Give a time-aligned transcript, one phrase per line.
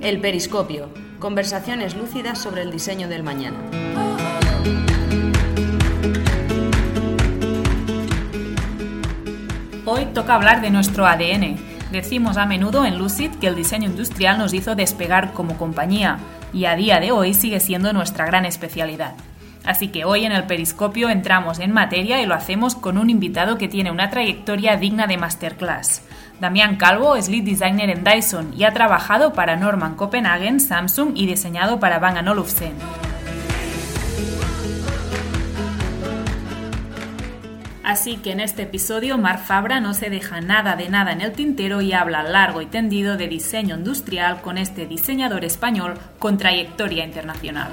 [0.00, 0.88] El periscopio.
[1.18, 3.56] Conversaciones lúcidas sobre el diseño del mañana.
[9.84, 11.56] Hoy toca hablar de nuestro ADN.
[11.90, 16.18] Decimos a menudo en Lucid que el diseño industrial nos hizo despegar como compañía
[16.52, 19.14] y a día de hoy sigue siendo nuestra gran especialidad.
[19.64, 23.58] Así que hoy en el Periscopio entramos en materia y lo hacemos con un invitado
[23.58, 26.02] que tiene una trayectoria digna de masterclass.
[26.40, 31.26] Damián Calvo es lead designer en Dyson y ha trabajado para Norman Copenhagen, Samsung y
[31.26, 32.74] diseñado para Bang Olufsen.
[37.82, 41.32] Así que en este episodio Marc Fabra no se deja nada de nada en el
[41.32, 47.04] tintero y habla largo y tendido de diseño industrial con este diseñador español con trayectoria
[47.04, 47.68] internacional.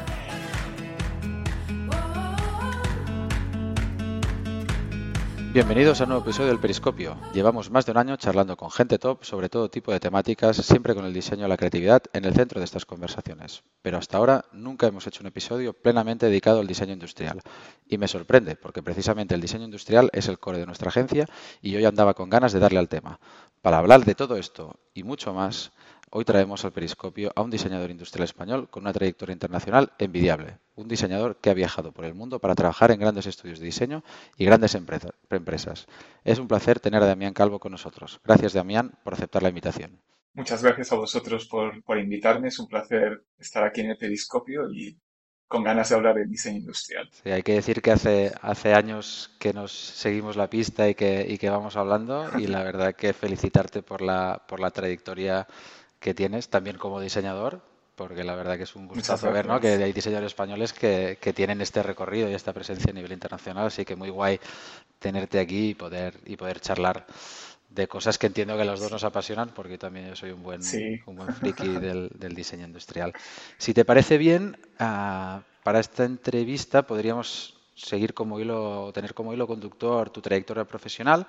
[5.54, 7.16] Bienvenidos a un nuevo episodio del Periscopio.
[7.32, 10.96] Llevamos más de un año charlando con gente top sobre todo tipo de temáticas, siempre
[10.96, 13.62] con el diseño y la creatividad en el centro de estas conversaciones.
[13.84, 17.40] Pero hasta ahora nunca hemos hecho un episodio plenamente dedicado al diseño industrial.
[17.88, 21.28] Y me sorprende, porque precisamente el diseño industrial es el core de nuestra agencia
[21.62, 23.20] y hoy andaba con ganas de darle al tema.
[23.62, 25.72] Para hablar de todo esto y mucho más,
[26.16, 30.88] Hoy traemos al periscopio a un diseñador industrial español con una trayectoria internacional envidiable, un
[30.88, 34.04] diseñador que ha viajado por el mundo para trabajar en grandes estudios de diseño
[34.38, 35.88] y grandes empresas.
[36.24, 38.22] Es un placer tener a Damián Calvo con nosotros.
[38.24, 40.00] Gracias, Damián, por aceptar la invitación.
[40.36, 42.50] Muchas gracias a vosotros por, invitarme.
[42.50, 44.96] Es un placer estar aquí en el periscopio y
[45.48, 47.10] con ganas de hablar de diseño industrial.
[47.12, 51.26] Sí, hay que decir que hace, hace años que nos seguimos la pista y que,
[51.28, 55.48] y que vamos hablando y la verdad que felicitarte por la, por la trayectoria
[56.04, 57.62] que tienes también como diseñador,
[57.96, 59.62] porque la verdad que es un gustazo ver ¿no?
[59.62, 63.86] que hay diseñadores españoles que, tienen este recorrido y esta presencia a nivel internacional, así
[63.86, 64.38] que muy guay
[65.00, 67.06] tenerte aquí y poder, y poder charlar
[67.70, 70.44] de cosas que entiendo que a los dos nos apasionan, porque también yo soy un
[70.44, 70.60] buen,
[71.06, 73.14] un buen friki del, diseño industrial.
[73.58, 79.48] Si te parece bien, ah, para esta entrevista podríamos seguir como hilo, tener como hilo
[79.48, 81.26] conductor tu trayectoria profesional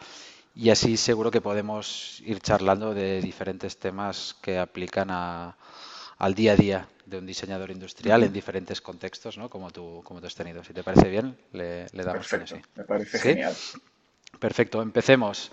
[0.54, 6.56] y así seguro que podemos ir charlando de diferentes temas que aplican al día a
[6.56, 9.50] día de un diseñador industrial en diferentes contextos, ¿no?
[9.50, 10.62] Como tú, como tú has tenido.
[10.64, 13.54] Si te parece bien, le, damos Perfecto, me parece genial.
[14.38, 15.50] Perfecto, empecemos.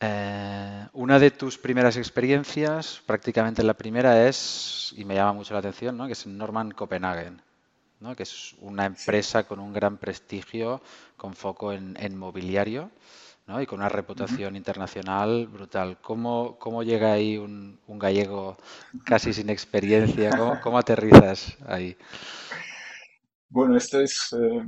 [0.00, 5.60] Eh, una de tus primeras experiencias, prácticamente la primera es, y me llama mucho la
[5.60, 6.06] atención, ¿no?
[6.06, 7.42] que es Norman Copenhagen,
[8.00, 8.14] ¿no?
[8.14, 10.82] que es una empresa con un gran prestigio,
[11.16, 12.90] con foco en, en mobiliario
[13.48, 15.98] y con una reputación internacional brutal.
[16.02, 18.56] ¿Cómo, cómo llega ahí un, un, gallego
[19.04, 20.30] casi sin experiencia?
[20.62, 21.96] ¿Cómo, aterrizas ahí?
[23.48, 24.66] Bueno, esto es, eh,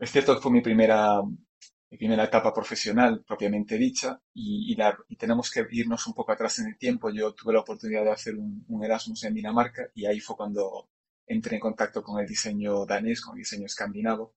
[0.00, 4.76] es cierto que fue mi primera, mi primera etapa profesional propiamente dicha y,
[5.08, 7.10] y, tenemos que irnos un poco atrás en el tiempo.
[7.10, 10.88] Yo tuve la oportunidad de hacer un, un Erasmus en Dinamarca y ahí fue cuando
[11.28, 14.34] entré en contacto con el diseño danés, con el diseño escandinavo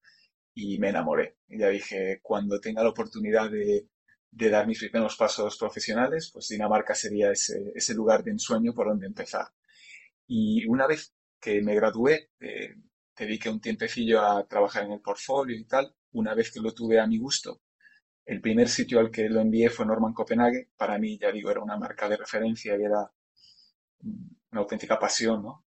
[0.57, 1.37] y me enamoré.
[1.47, 3.87] Y ya dije, cuando tenga la oportunidad de,
[4.31, 8.87] de dar mis primeros pasos profesionales, pues Dinamarca sería ese, ese, lugar de ensueño por
[8.87, 9.47] donde empezar.
[10.25, 12.73] Y una vez que me gradué, eh,
[13.15, 15.95] dediqué un tiempecillo a trabajar en el portfolio y tal.
[16.13, 17.61] Una vez que lo tuve a mi gusto,
[18.25, 20.69] el primer sitio al que lo envié fue Norman Copenhague.
[20.75, 23.11] Para mí, ya digo, era una marca de referencia y era
[24.51, 25.65] una auténtica pasión, ¿no?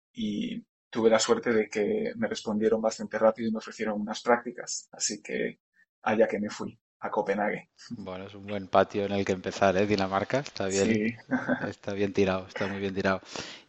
[0.98, 5.22] Tuve la suerte de que me respondieron bastante rápido y me ofrecieron unas prácticas, así
[5.22, 5.60] que
[6.02, 7.70] allá que me fui a Copenhague.
[7.92, 9.86] Bueno, es un buen patio en el que empezar, ¿eh?
[9.86, 11.16] Dinamarca, está bien,
[11.70, 13.22] está bien tirado, está muy bien tirado.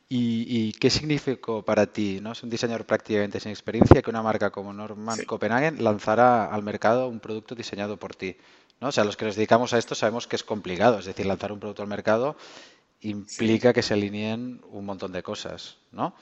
[0.08, 2.32] ¿Y, qué significó para ti, no?
[2.32, 7.08] Es un diseñador prácticamente sin experiencia que una marca como Norman Copenhagen lanzara al mercado
[7.08, 8.38] un producto diseñado por ti.
[8.80, 8.88] ¿no?
[8.88, 11.52] O sea, los que nos dedicamos a esto sabemos que es complicado, es decir, lanzar
[11.52, 12.36] un producto al mercado
[13.00, 16.14] implica que se alineen un montón de cosas, ¿no?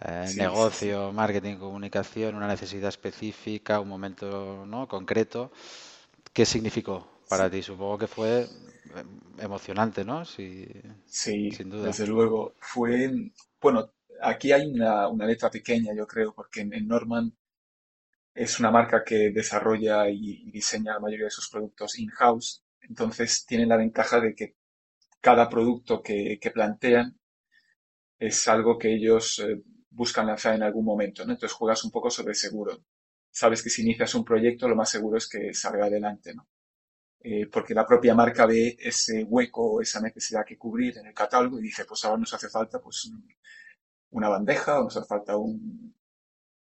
[0.00, 4.88] Eh, negocio, marketing, comunicación, una necesidad específica, un momento ¿no?
[4.88, 5.52] concreto.
[6.32, 7.62] ¿Qué significó para ti?
[7.62, 8.48] Supongo que fue eh,
[9.38, 10.24] emocionante, ¿no?
[10.24, 10.66] Sí,
[11.06, 11.86] sin duda.
[11.86, 12.54] desde luego.
[12.58, 13.30] Fue,
[13.60, 17.32] bueno, aquí hay una, letra pequeña, yo creo, porque en, Norman
[18.34, 22.64] es una marca que desarrolla y, diseña la mayoría de sus productos in-house.
[22.80, 24.56] Entonces tienen la ventaja de que
[25.24, 27.18] cada producto que, plantean
[28.18, 31.32] es algo que ellos eh, buscan lanzar en algún momento, ¿no?
[31.32, 32.84] Entonces juegas un poco sobre seguro.
[33.30, 36.46] Sabes que si inicias un proyecto, lo más seguro es que salga adelante, ¿no?
[37.20, 41.14] Eh, porque la propia marca ve ese hueco o esa necesidad que cubrir en el
[41.14, 43.10] catálogo y dice, pues ahora nos hace falta pues
[44.10, 45.36] una bandeja, o nos hace falta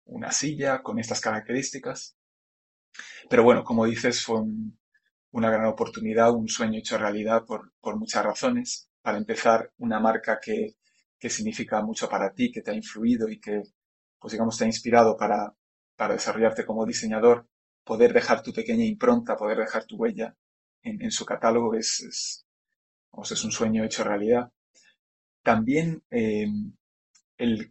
[0.05, 2.17] una silla con estas características.
[3.29, 4.77] Pero bueno, como dices, un,
[5.31, 8.89] una gran oportunidad, un sueño hecho realidad por, por muchas razones.
[9.01, 10.75] Para empezar, una marca que,
[11.19, 13.61] que significa mucho para ti, que te ha influido y que,
[14.19, 15.53] pues digamos, te ha inspirado para,
[15.95, 17.47] para desarrollarte como diseñador,
[17.83, 20.35] poder dejar tu pequeña impronta, poder dejar tu huella
[20.83, 22.45] en, su catálogo es, es,
[23.31, 24.51] es, un sueño hecho realidad.
[25.43, 26.47] También eh,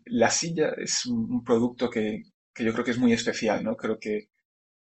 [0.06, 2.22] la silla es un, un producto que,
[2.52, 3.76] que, yo creo que es muy especial, ¿no?
[3.76, 4.30] Creo que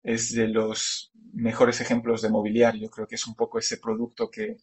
[0.03, 2.89] es de los mejores ejemplos de mobiliario.
[2.89, 4.57] Creo que es un poco ese producto que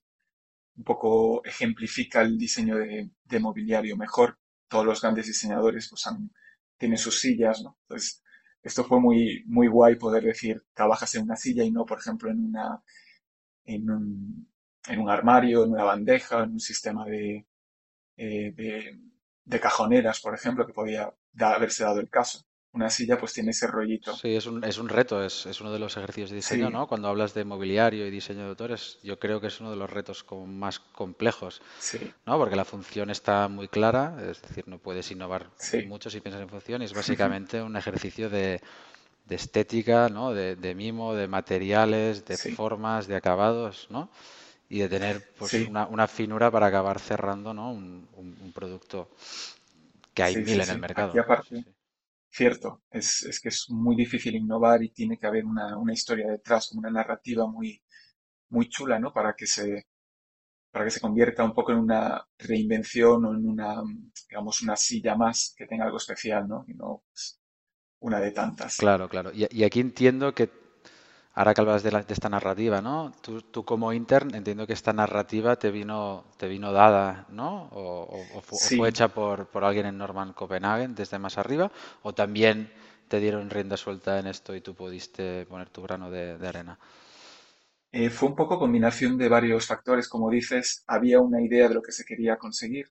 [0.77, 4.39] un poco ejemplifica el diseño de, de mobiliario mejor.
[4.69, 6.31] Todos los grandes diseñadores pues han,
[6.79, 7.79] tienen sus sillas, ¿no?
[7.83, 8.23] Entonces,
[8.63, 12.31] esto fue muy, muy guay poder decir, trabajas en una silla y no, por ejemplo,
[12.31, 12.83] en una,
[13.65, 14.49] en un,
[14.89, 17.47] en un armario, en una bandeja, en un sistema de,
[18.17, 18.53] eh,
[19.45, 22.45] de, cajoneras, por ejemplo, que podía haberse dado el caso
[22.77, 24.15] una silla pues tiene ese rollito.
[24.15, 26.73] Sí, es un, es un reto, es, es uno de los ejercicios de diseño, sí.
[26.73, 26.87] ¿no?
[26.87, 29.91] Cuando hablas de mobiliario y diseño de autores, yo creo que es uno de los
[29.91, 31.99] retos como más complejos, sí.
[32.27, 32.39] ¿no?
[32.39, 35.83] Porque la función está muy clara, es decir, no puedes innovar sí.
[35.85, 38.61] mucho si piensas en función, y es básicamente un ejercicio de,
[39.27, 40.33] de estética, ¿no?
[40.33, 44.11] De, de, mimo, de materiales, de formas, de acabados, ¿no?
[44.69, 47.71] Y de tener pues, una, una, finura para acabar cerrando ¿no?
[47.71, 49.09] un, un, un producto
[50.15, 51.11] que hay mil en el mercado.
[51.11, 51.65] Aquí aparte,
[52.37, 56.29] cierto, es, es, que es muy difícil innovar y tiene que haber una, una, historia
[56.29, 57.83] detrás, una narrativa muy,
[58.51, 59.13] muy chula, ¿no?
[59.13, 59.87] Para que se
[60.71, 63.83] para que se convierta un poco en una reinvención o en una,
[64.29, 66.67] digamos, una silla más que tenga algo especial, ¿no?
[66.69, 67.41] Y no pues,
[68.01, 68.77] una de tantas.
[68.77, 69.33] Claro, claro.
[69.33, 70.51] Y, y, aquí entiendo que,
[71.37, 73.13] ahora que hablas de, la, de esta narrativa, ¿no?
[73.23, 77.69] Tú, tú, como intern, entiendo que esta narrativa te vino, te vino dada, ¿no?
[77.73, 77.83] O,
[78.35, 78.81] o, o, fue, sí.
[78.89, 81.71] hecha por, por alguien en Norman Copenhagen desde más arriba,
[82.03, 82.73] o también
[83.09, 86.79] te dieron rienda suelta en esto y tú pudiste poner tu grano de, de arena.
[87.91, 90.09] Eh, fue un poco combinación de varios factores.
[90.09, 92.91] Como dices, había una idea de lo que se quería conseguir.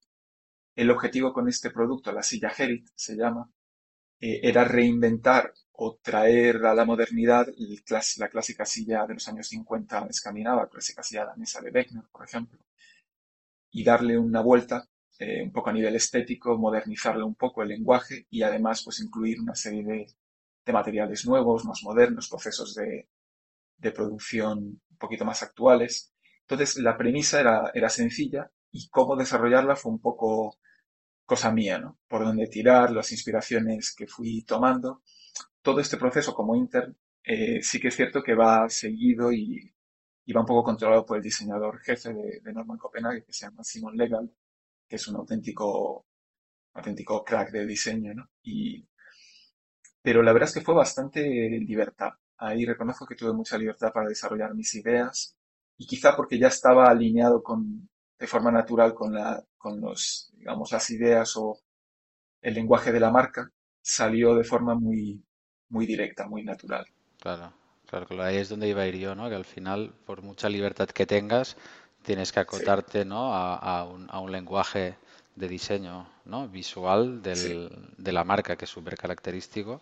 [0.75, 3.49] El objetivo con este producto, la silla Herit se llama,
[4.21, 7.47] eh, era reinventar o traer a la modernidad
[8.17, 12.59] la clásica silla de los años 50 escandinava, clásica silla danesa de Beckner, por ejemplo,
[13.71, 14.87] y darle una vuelta
[15.19, 19.39] eh, un poco a nivel estético, modernizarle un poco el lenguaje y además pues incluir
[19.39, 20.07] una serie de,
[20.65, 23.07] de materiales nuevos, más modernos, procesos de,
[23.77, 24.59] de producción
[24.91, 26.13] un poquito más actuales.
[26.41, 30.57] Entonces, la premisa era, era sencilla y cómo desarrollarla fue un poco
[31.25, 31.99] cosa mía, ¿no?
[32.07, 35.03] Por dónde tirar, las inspiraciones que fui tomando.
[35.65, 39.73] Todo este proceso como intern eh, sí que es cierto que va seguido y,
[40.25, 43.45] y, va un poco controlado por el diseñador jefe de, de Norman Copenhagen, que se
[43.47, 44.31] llama Simon Legal,
[44.87, 46.05] que es un auténtico,
[46.73, 48.29] auténtico crack de diseño, ¿no?
[48.43, 48.87] Y,
[50.03, 51.21] pero la verdad es que fue bastante
[51.61, 52.11] libertad.
[52.37, 55.35] Ahí reconozco que tuve mucha libertad para desarrollar mis ideas
[55.77, 57.89] y quizá porque ya estaba alineado con,
[58.19, 61.59] de forma natural con, la, con los, digamos, las ideas o
[62.41, 63.51] el lenguaje de la marca,
[63.81, 65.24] salió de forma muy,
[65.69, 66.85] muy directa, muy natural.
[67.19, 67.53] Claro,
[67.87, 69.29] claro, claro, ahí es donde iba a ir yo, ¿no?
[69.29, 71.57] Que al final, por mucha libertad que tengas,
[72.03, 73.07] tienes que acotarte, sí.
[73.07, 73.33] ¿no?
[73.33, 74.95] A, a, un, a, un, lenguaje
[75.35, 76.47] de diseño, ¿no?
[76.47, 77.69] Visual del, sí.
[77.97, 79.81] de la marca que es súper característico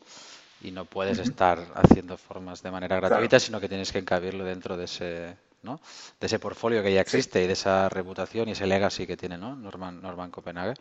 [0.61, 1.29] y no puedes uh -huh.
[1.29, 3.39] estar haciendo formas de manera gratuita, claro.
[3.39, 5.79] sino que tienes que encabirlo dentro de ese, ¿no?
[6.19, 7.45] de ese portfolio que ya existe sí.
[7.45, 9.55] y de esa reputación y ese legacy que tiene ¿no?
[9.55, 10.75] Norman, Norman Copenhague.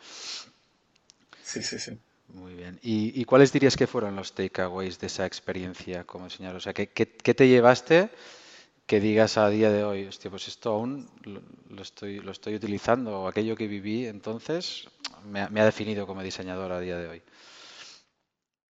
[1.42, 1.98] Sí, sí, sí.
[2.32, 2.78] Muy bien.
[2.82, 6.56] ¿Y, ¿Y, cuáles dirías que fueron los takeaways de esa experiencia como diseñador?
[6.56, 8.10] O sea, ¿qué, qué, qué te llevaste
[8.86, 12.54] que digas a día de hoy, hostia, pues esto aún lo, lo, estoy, lo estoy
[12.54, 14.88] utilizando o aquello que viví entonces
[15.24, 17.22] me, ha definido como diseñador a día de hoy?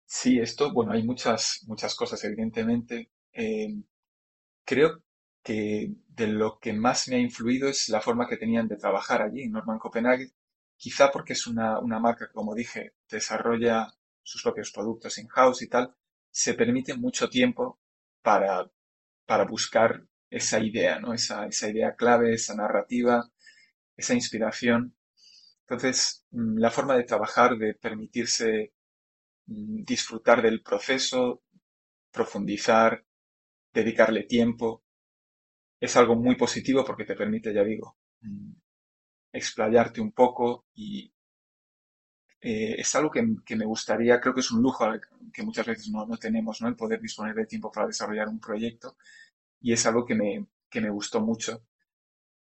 [0.06, 3.10] Sí, esto, bueno, hay muchas, muchas cosas, evidentemente.
[3.32, 3.74] Eh,
[4.64, 5.02] creo
[5.42, 9.22] que de lo que más me ha influido es la forma que tenían de trabajar
[9.22, 10.32] allí en Norman Copenhague,
[10.78, 13.88] quizá porque es una, una marca que, como dije, desarrolla
[14.22, 15.94] sus propios productos in-house y tal,
[16.30, 17.80] se permite mucho tiempo
[18.22, 18.70] para,
[19.26, 21.14] para buscar esa idea, ¿no?
[21.14, 23.24] Esa, esa idea clave, esa narrativa,
[23.96, 24.96] esa inspiración.
[25.62, 28.72] Entonces, mm, la forma de trabajar, de permitirse
[29.46, 31.42] Mm, disfrutar del proceso,
[32.12, 33.04] profundizar,
[33.72, 34.84] dedicarle tiempo.
[35.80, 38.52] Es algo muy positivo porque te permite, ya digo, mm,
[39.32, 41.12] explayarte un poco y
[42.40, 44.86] eh, es algo que, que, me gustaría, creo que es un lujo
[45.32, 46.68] que muchas veces no, no, tenemos, ¿no?
[46.68, 48.96] El poder disponer de tiempo para desarrollar un proyecto
[49.60, 51.64] y es algo que me, que me gustó mucho.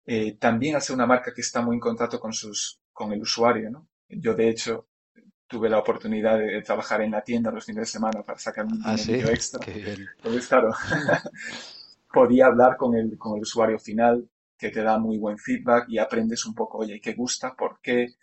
[0.05, 3.71] Eh, también hace una marca que está muy en contacto con, sus, con el usuario,
[3.71, 3.89] ¿no?
[4.09, 4.87] Yo, de hecho,
[5.49, 8.81] tuve la oportunidad de trabajar en la tienda los fines de semana para sacar un
[8.85, 9.15] ah, ¿sí?
[9.15, 9.61] extra.
[9.67, 10.73] Entonces, claro,
[12.13, 15.99] podía hablar con el, con el usuario final que te da muy buen feedback y
[15.99, 17.55] aprendes un poco, oye, ¿qué gusta?
[17.55, 18.15] ¿Por qué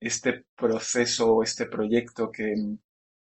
[0.00, 2.54] este proceso, este proyecto que,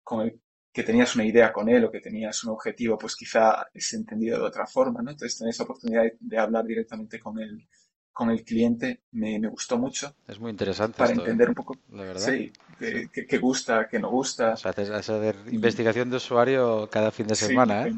[0.03, 0.41] con el
[0.73, 4.39] que tenías una idea con él o que tenías un objetivo, pues quizá es entendido
[4.39, 5.11] de otra forma, ¿no?
[5.11, 7.67] Entonces, tener esa oportunidad de, hablar directamente con el,
[8.13, 10.15] con el cliente me, me, gustó mucho.
[10.27, 10.97] Es muy interesante.
[10.97, 12.21] Para entender un poco, la verdad.
[12.21, 14.53] Sí, qué gusta, qué no gusta.
[14.53, 17.93] O sea, haces, hacer investigación de usuario cada fin de semana, ¿eh?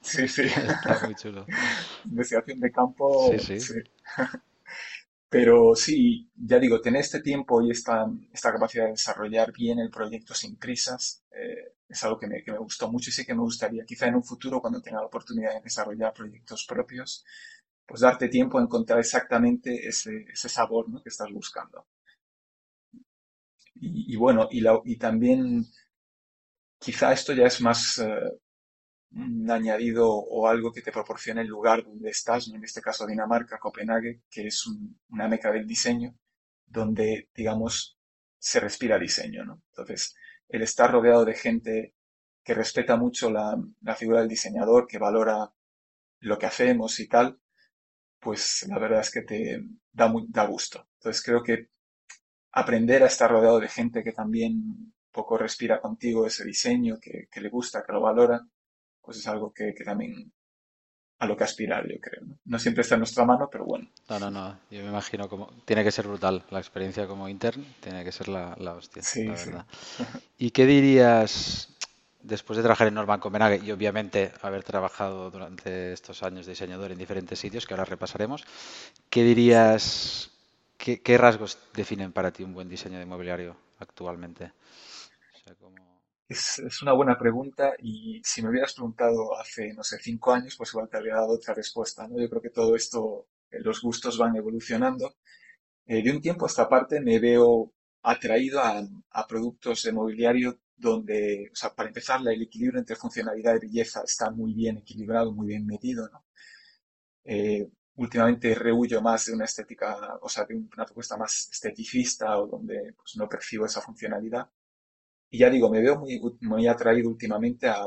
[0.00, 0.42] sí, sí.
[0.46, 1.46] Está muy chulo.
[2.06, 3.30] investigación de campo.
[3.38, 3.80] Sí, sí.
[5.28, 9.90] Pero sí, ya digo, tener este tiempo y esta, esta capacidad de desarrollar bien el
[9.90, 13.34] proyecto sin prisas eh, es algo que me, que me, gustó mucho y sí que
[13.34, 17.24] me gustaría, quizá en un futuro, cuando tenga la oportunidad de desarrollar proyectos propios,
[17.86, 21.02] pues darte tiempo a encontrar exactamente ese, ese sabor ¿no?
[21.02, 21.86] que estás buscando.
[23.74, 25.64] Y, bueno, y, la, también
[26.78, 28.38] quizá esto ya es más, eh,
[29.14, 33.58] un añadido o algo que te proporcione el lugar donde estás, en este caso Dinamarca,
[33.58, 34.66] Copenhague, que es
[35.10, 36.14] una meca del diseño,
[36.66, 37.98] donde, digamos,
[38.38, 39.62] se respira diseño, ¿no?
[39.70, 40.14] Entonces,
[40.48, 41.94] el estar rodeado de gente
[42.44, 43.56] que respeta mucho la,
[43.96, 45.52] figura del diseñador, que valora
[46.20, 47.38] lo que hacemos y tal,
[48.22, 50.86] pues la verdad es que te da, muy, da gusto.
[50.98, 51.70] Entonces creo que
[52.52, 57.40] aprender a estar rodeado de gente que también poco respira contigo ese diseño, que, que
[57.40, 58.40] le gusta, que lo valora,
[59.00, 60.32] pues es algo que, también
[61.18, 62.22] a lo que aspirar, yo creo.
[62.44, 62.58] ¿no?
[62.60, 63.90] siempre está en nuestra mano, pero bueno.
[64.08, 64.58] No, no, no.
[64.70, 65.48] Yo me imagino como.
[65.64, 66.44] Tiene que ser brutal.
[66.50, 69.66] La experiencia como intern tiene que ser la, la hostia, sí, la verdad.
[70.38, 71.76] ¿Y qué dirías
[72.22, 76.92] después de trabajar en Norman Copenhague y obviamente haber trabajado durante estos años de diseñador
[76.92, 78.44] en diferentes sitios, que ahora repasaremos,
[79.10, 80.30] ¿qué dirías,
[80.76, 84.52] qué, rasgos definen para ti un buen diseño de mobiliario actualmente?
[86.28, 90.70] Es, una buena pregunta y si me hubieras preguntado hace, no sé, cinco años, pues
[90.70, 92.18] igual te habría dado otra respuesta, ¿no?
[92.18, 95.14] Yo creo que todo esto, eh, los gustos van evolucionando.
[95.86, 101.48] Eh, de un tiempo a esta parte me veo atraído a, productos de mobiliario donde,
[101.52, 105.46] o sea, para empezar, el equilibrio entre funcionalidad y belleza está muy bien equilibrado, muy
[105.48, 106.24] bien medido, ¿no?
[107.24, 112.48] Eh, últimamente rehuyo más de una estética, o sea, de una propuesta más esteticista o
[112.48, 114.50] donde pues, no percibo esa funcionalidad.
[115.30, 117.86] Y ya digo, me veo muy, muy atraído últimamente a,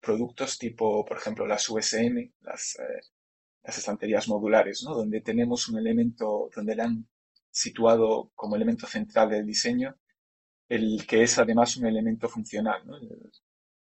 [0.00, 3.00] productos tipo, por ejemplo, las USM, las, eh,
[3.62, 4.94] las estanterías modulares, ¿no?
[4.94, 7.08] Donde tenemos un elemento, donde le han
[7.50, 9.96] situado como elemento central del diseño,
[10.68, 12.98] el que es además un elemento funcional, ¿no?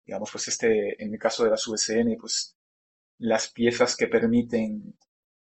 [0.06, 2.58] digamos, pues este, en el caso de las USM, pues
[3.20, 4.98] las piezas que permiten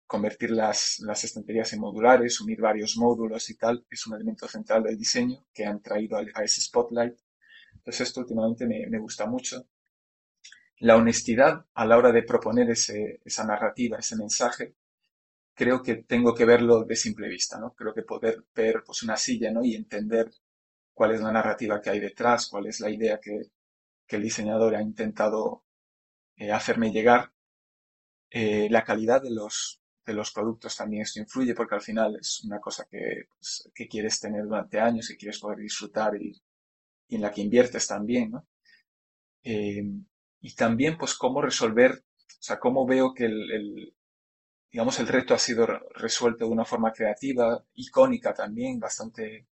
[0.06, 4.82] convertir las, las estanterías en modulares, unir varios módulos y tal, es un elemento central
[4.82, 7.14] del diseño que han traído a, ese spotlight.
[7.74, 9.68] Entonces esto últimamente me, me, gusta mucho.
[10.80, 14.74] La honestidad a la hora de proponer ese, esa narrativa, ese mensaje,
[15.54, 17.74] creo que tengo que verlo de simple vista, ¿no?
[17.74, 19.62] Creo que poder ver pues, una silla, ¿no?
[19.62, 20.30] Y entender
[20.98, 23.52] cuál es la narrativa que hay detrás, cuál es la idea que,
[24.08, 25.62] el diseñador ha intentado
[26.36, 27.32] eh, hacerme llegar,
[28.30, 32.42] eh, la calidad de los, de los productos también esto influye porque al final es
[32.44, 36.42] una cosa que, pues, que quieres tener durante años, que quieres poder disfrutar y,
[37.10, 38.46] en la que inviertes también, ¿no?
[39.44, 39.84] Eh,
[40.40, 43.94] y también, pues, cómo resolver, o sea, cómo veo que el,
[44.72, 49.47] digamos, el reto ha sido resuelto de una forma creativa, icónica también, bastante,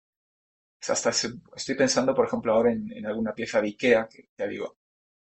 [0.89, 4.77] hasta estoy pensando, por ejemplo, ahora en, en alguna pieza de Ikea, que ya digo,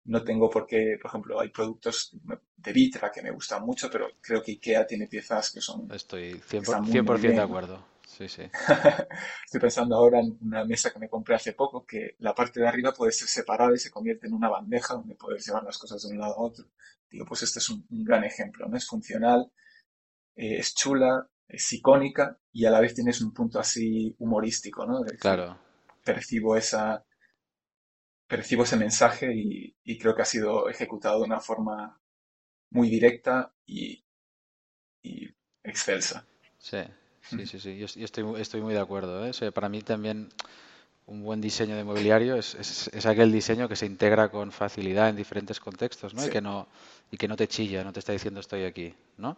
[0.05, 2.17] no tengo por qué, por ejemplo, hay productos
[2.57, 5.91] de Vitra que me gustan mucho, pero creo que IKEA tiene piezas que son...
[5.93, 7.85] Estoy 100%, de acuerdo.
[8.07, 8.43] Sí, sí.
[9.45, 12.67] Estoy pensando ahora en una mesa que me compré hace poco, que la parte de
[12.67, 16.03] arriba puede ser separada y se convierte en una bandeja donde puedes llevar las cosas
[16.03, 16.65] de un lado a otro.
[17.09, 18.77] Digo, pues este es un, gran ejemplo, ¿no?
[18.77, 19.53] Es funcional,
[20.35, 25.05] eh, es chula, es icónica y a la vez tienes un punto así humorístico, ¿no?
[25.19, 25.59] claro.
[26.05, 27.05] Percibo esa,
[28.27, 32.01] percibo ese mensaje y, creo que ha sido ejecutado de una forma
[32.71, 34.05] muy directa y,
[35.63, 36.27] excelsa.
[36.59, 36.79] Sí,
[37.23, 37.79] sí, sí, sí.
[37.79, 39.27] Yo, estoy, estoy muy de acuerdo.
[39.27, 39.53] ¿eh?
[39.53, 40.29] para mí también
[41.07, 45.17] un buen diseño de mobiliario es, es, aquel diseño que se integra con facilidad en
[45.17, 46.25] diferentes contextos ¿no?
[46.25, 46.69] Y, que no,
[47.11, 48.95] y que no te chilla, no te está diciendo estoy aquí.
[49.19, 49.37] ¿no?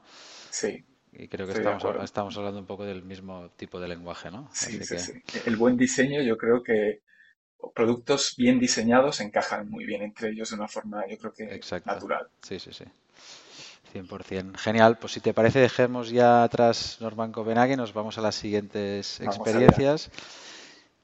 [0.51, 0.85] Sí.
[1.13, 4.49] Y creo que estamos, estamos hablando un poco del mismo tipo de lenguaje, ¿no?
[4.53, 5.13] Sí, sí, sí.
[5.45, 7.03] El buen diseño yo creo que
[7.75, 12.29] productos bien diseñados encajan muy bien entre ellos de una forma, yo creo que natural.
[12.43, 12.85] Sí, sí, sí.
[13.95, 14.57] 100%.
[14.57, 14.97] Genial.
[14.99, 19.21] Pues si te parece, dejemos ya atrás Norman Copenhague y nos vamos a las siguientes
[19.21, 20.11] experiencias.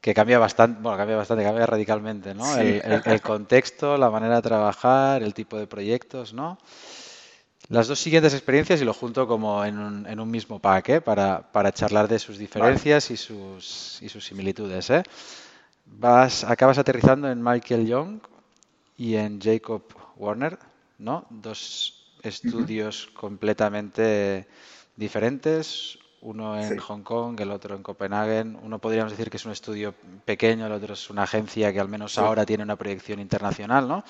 [0.01, 2.57] Que cambia bastante, bueno, cambia bastante, cambia radicalmente, ¿no?
[2.57, 6.57] El, el, contexto, la manera de trabajar, el tipo de proyectos, ¿no?
[7.69, 11.01] Las dos siguientes experiencias y lo junto como en un, en un mismo pack, ¿eh?
[11.01, 14.89] para, para, charlar de sus diferencias y, sus, y sus similitudes.
[14.91, 15.03] ¿eh?
[15.85, 18.21] Vas, acabas aterrizando en Michael Young
[18.97, 19.83] y en Jacob
[20.17, 20.59] Warner,
[20.99, 21.27] ¿no?
[21.31, 24.49] Dos estudios completamente
[24.97, 28.41] diferentes, uno en Hong Kong, el otro en Copenhague.
[28.41, 29.95] Uno podríamos decir que es un estudio
[30.25, 34.05] pequeño, el otro es una agencia que al menos ahora tiene una proyección internacional, ¿no?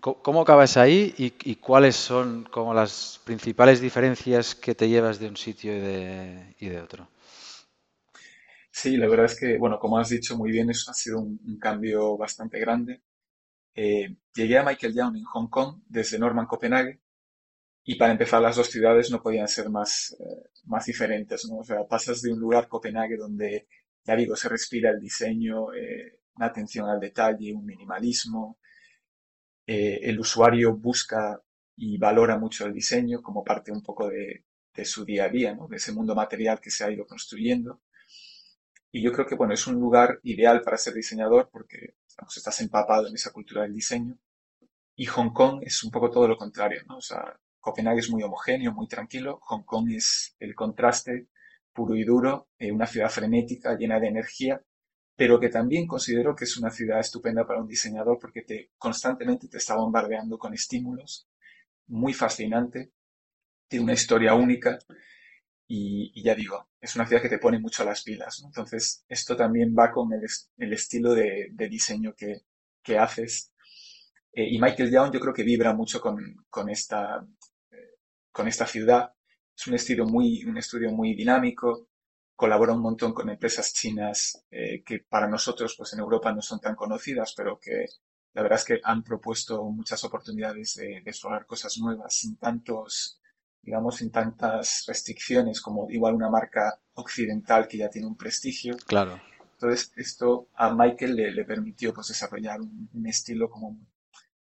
[0.00, 5.36] ¿Cómo acabas ahí y, cuáles son como las principales diferencias que te llevas de un
[5.36, 7.08] sitio y de, otro?
[8.70, 11.58] Sí, la verdad es que, bueno, como has dicho muy bien, eso ha sido un,
[11.58, 13.02] cambio bastante grande.
[13.74, 17.00] Eh, llegué a Michael Young en Hong Kong desde Norman, Copenhague,
[17.84, 21.58] y para empezar las dos ciudades no podían ser más, eh, más diferentes, ¿no?
[21.58, 23.66] O sea, pasas de un lugar, Copenhague, donde,
[24.04, 28.57] ya digo, se respira el diseño, eh, una atención al detalle, un minimalismo,
[29.70, 31.42] eh, el usuario busca
[31.76, 34.44] y valora mucho el diseño como parte un poco de,
[34.82, 37.82] su día a día, de ese mundo material que se ha ido construyendo.
[38.90, 41.96] Y yo creo que bueno, es un lugar ideal para ser diseñador porque
[42.34, 44.16] estás empapado en esa cultura del diseño.
[44.96, 46.96] Y Hong Kong es un poco todo lo contrario, ¿no?
[46.96, 49.38] O sea, Copenhague es muy homogéneo, muy tranquilo.
[49.42, 51.28] Hong Kong es el contraste
[51.74, 54.62] puro y duro, eh, una ciudad frenética, llena de energía,
[55.18, 59.48] pero que también considero que es una ciudad estupenda para un diseñador porque te, constantemente
[59.48, 61.28] te está bombardeando con estímulos,
[61.88, 62.92] muy fascinante,
[63.66, 64.78] tiene una historia única
[65.66, 68.44] y, ya digo, es una ciudad que te pone mucho a las pilas.
[68.44, 73.52] Entonces, esto también va con el, estilo de, diseño que, haces.
[74.32, 77.26] Eh, y Michael Young yo creo que vibra mucho con, esta,
[77.72, 77.96] eh,
[78.30, 79.12] con esta ciudad.
[79.56, 81.87] Es un estilo muy, un estudio muy dinámico,
[82.38, 86.60] colabora un montón con empresas chinas eh, que para nosotros pues en Europa no son
[86.60, 87.86] tan conocidas, pero que
[88.32, 93.20] la verdad es que han propuesto muchas oportunidades de, explorar cosas nuevas sin tantos,
[93.60, 98.76] digamos, sin tantas restricciones como igual una marca occidental que ya tiene un prestigio.
[98.86, 99.20] Claro.
[99.54, 103.80] Entonces esto a Michael le, permitió pues desarrollar un, un estilo como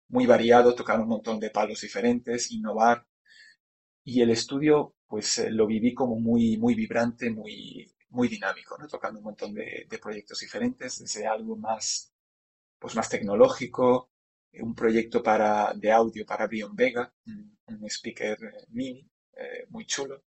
[0.08, 3.06] muy variado, tocar un montón de palos diferentes, innovar.
[4.02, 9.18] Y el estudio pues eh, lo viví como muy, muy vibrante, muy, muy dinámico, tocando
[9.20, 12.12] un montón de, proyectos diferentes, desde algo más,
[12.78, 14.10] pues más tecnológico,
[14.52, 17.54] eh, un proyecto para, de audio para Brion Vega, un,
[17.88, 19.08] speaker eh, mini,
[19.68, 20.24] muy chulo,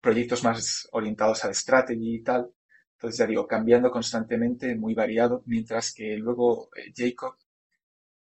[0.00, 2.52] proyectos más orientados al strategy y tal.
[2.92, 7.36] Entonces, ya digo, cambiando constantemente, muy variado, mientras que luego Jacob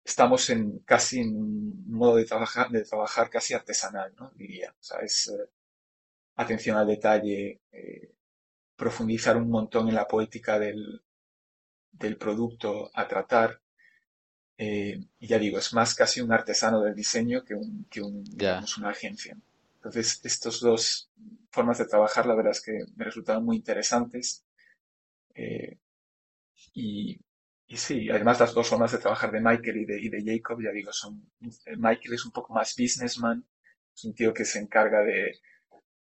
[0.06, 4.32] estamos en casi en un modo de trabajar, de trabajar casi artesanal, ¿no?
[4.36, 4.72] Diría.
[4.80, 5.50] O sea, es eh,
[6.36, 8.14] atención al detalle, eh,
[8.76, 11.02] profundizar un montón en la poética del,
[11.92, 13.60] del producto a tratar.
[14.58, 18.24] Eh, y ya digo, es más casi un artesano del diseño que, un, que un,
[18.78, 19.36] una agencia.
[19.78, 21.10] Entonces, estas dos
[21.50, 24.46] formas de trabajar, la verdad es que me resultaron muy interesantes.
[26.74, 27.20] y
[27.68, 30.62] y sí, además las dos formas de trabajar de Michael y de, y de Jacob,
[30.62, 33.44] ya digo, son, eh, Michael es un poco más businessman,
[33.94, 35.40] es un tío que se encarga de,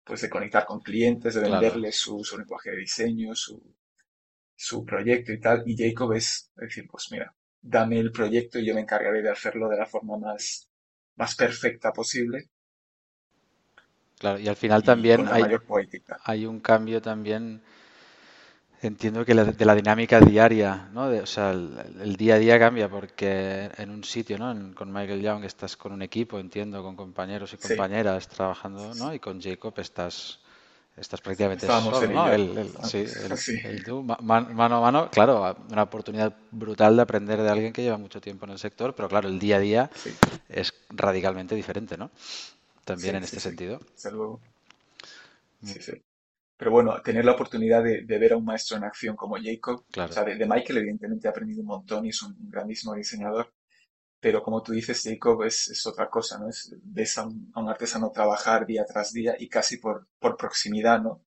[0.03, 3.61] pues de conectar con clientes, de venderles su, su, lenguaje de diseño, su,
[4.55, 8.73] su proyecto y tal, y Jacob es decir, pues mira, dame el proyecto y yo
[8.73, 10.69] me encargaré de hacerlo de la forma más,
[11.15, 12.49] más perfecta posible.
[14.17, 15.43] Claro, y al final también hay,
[16.23, 17.61] hay un cambio también
[18.83, 21.03] Entiendo que de la dinámica diaria, ¿no?
[21.03, 24.73] o sea, el, día a día cambia porque en un sitio, ¿no?
[24.73, 29.13] con Michael Young estás con un equipo, entiendo, con compañeros y compañeras trabajando, ¿no?
[29.13, 30.39] Y con Jacob estás
[30.97, 32.31] estás prácticamente solo, ¿no?
[32.31, 33.05] El, sí,
[33.63, 37.97] el, tú, mano a mano, claro, una oportunidad brutal de aprender de alguien que lleva
[37.97, 39.91] mucho tiempo en el sector, pero claro, el día a día
[40.49, 42.09] es radicalmente diferente, ¿no?
[42.83, 43.79] También en este sentido.
[43.93, 44.39] Desde luego.
[45.63, 46.01] Sí, sí.
[46.61, 50.07] Pero bueno, tener la oportunidad de, ver a un maestro en acción como Jacob, o
[50.09, 53.51] sea, de, Michael evidentemente he aprendido un montón y es un grandísimo diseñador,
[54.19, 56.47] pero como tú dices, Jacob es, otra cosa, ¿no?
[56.47, 61.23] Es, ves a un, artesano trabajar día tras día y casi por, por proximidad, ¿no?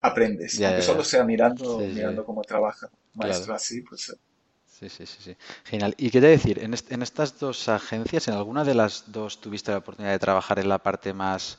[0.00, 2.90] Aprendes, aunque solo sea mirando, mirando cómo trabaja.
[3.14, 4.08] Maestro así, pues...
[4.08, 4.16] Eh.
[4.66, 5.36] Sí, sí, sí, sí.
[5.62, 5.94] Genial.
[5.96, 6.58] ¿Y te decir?
[6.58, 10.58] En, en estas dos agencias, ¿en alguna de las dos tuviste la oportunidad de trabajar
[10.58, 11.56] en la parte más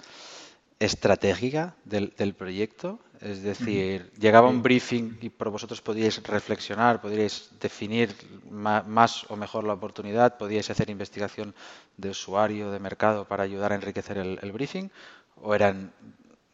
[0.80, 3.00] estratégica del, del proyecto?
[3.24, 8.14] Es decir, llegaba un briefing y por vosotros podíais reflexionar, podíais definir
[8.52, 11.56] más o mejor la oportunidad, podíais hacer investigación
[11.96, 14.90] de usuario, de mercado para ayudar a enriquecer el, briefing,
[15.38, 15.94] o eran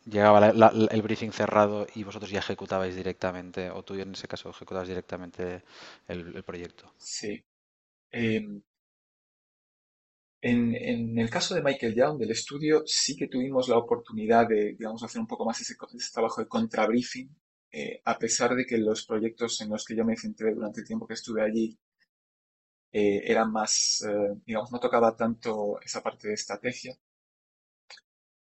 [0.06, 4.88] llegaba el briefing cerrado y vosotros ya ejecutabais directamente, o tú en ese caso ejecutabas
[4.88, 5.64] directamente
[6.08, 6.94] el, proyecto.
[6.98, 7.44] Sí.
[8.12, 8.62] Em,
[10.42, 15.04] En, el caso de Michael Young, del estudio, sí que tuvimos la oportunidad de, digamos,
[15.04, 15.76] hacer un poco más ese,
[16.14, 17.30] trabajo de contrabriefing,
[17.72, 20.88] eh, a pesar de que los proyectos en los que yo me centré durante el
[20.88, 21.78] tiempo que estuve allí
[22.92, 26.98] eh, eran más, eh, digamos, no tocaba tanto esa parte de estrategia.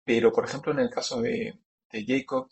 [0.03, 1.59] Pero, por ejemplo, en el caso de,
[1.91, 2.49] Jacob,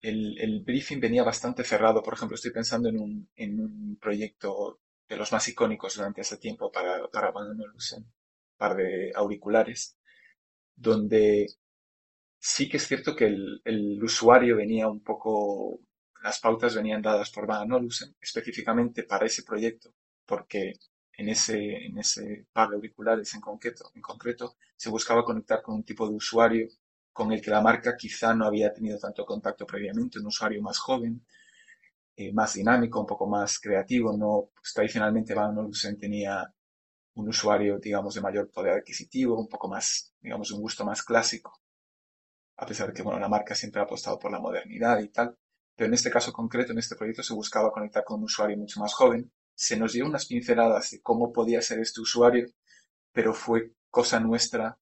[0.00, 2.02] el, briefing venía bastante cerrado.
[2.02, 6.70] Por ejemplo, estoy pensando en un, en proyecto de los más icónicos durante ese tiempo
[6.72, 7.62] para, para Van un
[8.72, 9.98] de auriculares,
[10.76, 11.46] donde
[12.38, 15.80] sí que es cierto que el, usuario venía un poco,
[16.22, 19.90] las pautas venían dadas por Van Olufsen específicamente para ese proyecto,
[20.26, 20.74] porque
[21.16, 25.76] en ese, en ese par de auriculares en concreto, en concreto se buscaba conectar con
[25.76, 26.68] un tipo de usuario
[27.12, 30.78] con el que la marca quizá no había tenido tanto contacto previamente, un usuario más
[30.78, 31.24] joven,
[32.16, 34.16] eh, más dinámico, un poco más creativo.
[34.16, 36.44] No, pues, tradicionalmente Van Olufsen tenía
[37.14, 41.60] un usuario, digamos, de mayor poder adquisitivo, un poco más, digamos, un gusto más clásico,
[42.56, 45.36] a pesar de que, bueno, la marca siempre ha apostado por la modernidad y tal.
[45.76, 48.80] Pero en este caso concreto, en este proyecto, se buscaba conectar con un usuario mucho
[48.80, 49.32] más joven.
[49.54, 52.46] Se nos dio unas pinceladas de cómo podía ser este usuario,
[53.12, 54.78] pero fue cosa nuestra,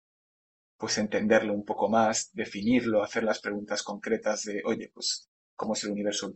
[0.76, 5.84] pues entenderlo un poco más, definirlo, hacer las preguntas concretas de, oye, pues, ¿cómo es
[5.84, 6.34] el universo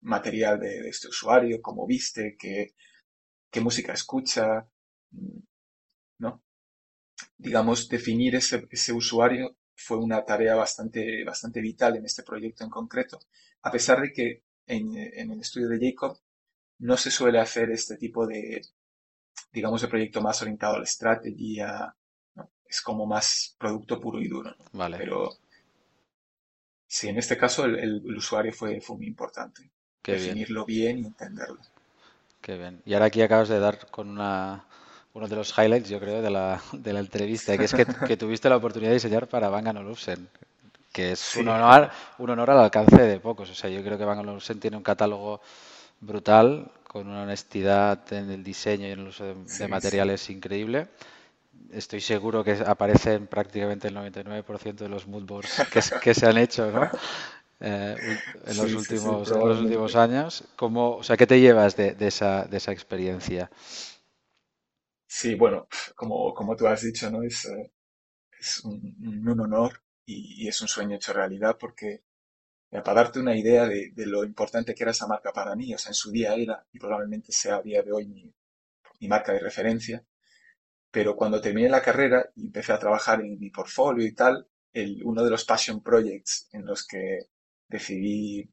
[0.00, 1.60] material de, este usuario?
[1.62, 2.36] ¿Cómo viste?
[2.38, 2.74] ¿Qué,
[3.50, 4.66] qué música escucha?
[6.18, 6.42] ¿No?
[7.36, 12.70] Digamos, definir ese, ese usuario fue una tarea bastante, bastante vital en este proyecto en
[12.70, 13.20] concreto,
[13.62, 16.18] a pesar de que en, el estudio de Jacob
[16.78, 18.62] no se suele hacer este tipo de,
[19.52, 21.94] digamos, de proyecto más orientado a la estrategia,
[22.64, 24.54] es como más producto puro y duro.
[24.72, 24.96] Vale.
[24.98, 25.30] Pero
[26.86, 29.70] sí, en este caso el, usuario fue, fue muy importante.
[30.02, 30.98] definirlo bien.
[30.98, 31.60] y entenderlo.
[32.40, 32.82] Qué bien.
[32.84, 34.66] Y ahora aquí acabas de dar con una,
[35.14, 38.16] uno de los highlights, yo creo, de la, de la entrevista, que es que, que
[38.16, 40.28] tuviste la oportunidad de diseñar para Bang Olufsen,
[40.92, 43.50] que es un, honor, un honor al alcance de pocos.
[43.50, 45.40] O sea, yo creo que Bang Olufsen tiene un catálogo
[46.00, 50.88] brutal, con una honestidad en el diseño y en el uso de, materiales increíble.
[51.72, 56.70] Estoy seguro que aparecen prácticamente el 99% de los moodboards que, que se han hecho,
[56.70, 56.90] ¿no?
[57.64, 60.44] Eh, en, los últimos, en los últimos años.
[60.56, 63.48] ¿Cómo, o sea, ¿Qué te llevas de, de, esa, de esa experiencia?
[65.14, 67.22] Sí, bueno, como, como tú has dicho, ¿no?
[67.22, 67.70] Es, eh,
[68.40, 72.02] es un, honor y, es un sueño hecho realidad porque
[72.70, 75.78] para darte una idea de, de, lo importante que era esa marca para mí, o
[75.78, 78.34] sea, en su día era y probablemente sea a día de hoy mi,
[79.00, 80.04] mi marca de referencia,
[80.90, 85.02] pero cuando terminé la carrera y empecé a trabajar en mi portfolio y tal, el,
[85.04, 87.20] uno de los passion projects en los que
[87.68, 88.50] decidí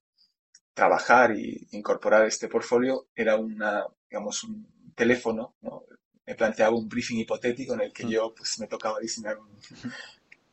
[0.73, 5.85] trabajar y incorporar este portfolio era una, digamos, un teléfono, ¿no?
[6.29, 8.09] Me planteaba un briefing hipotético en el que mm.
[8.09, 9.39] yo pues me tocaba diseñar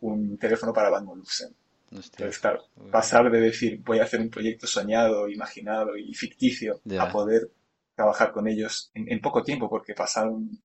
[0.00, 1.54] un, teléfono para Van Olufsen.
[1.90, 7.10] Entonces, claro, pasar de decir voy a hacer un proyecto soñado, imaginado y ficticio a
[7.10, 7.50] poder
[7.94, 10.62] trabajar con ellos en, poco tiempo, porque pasaron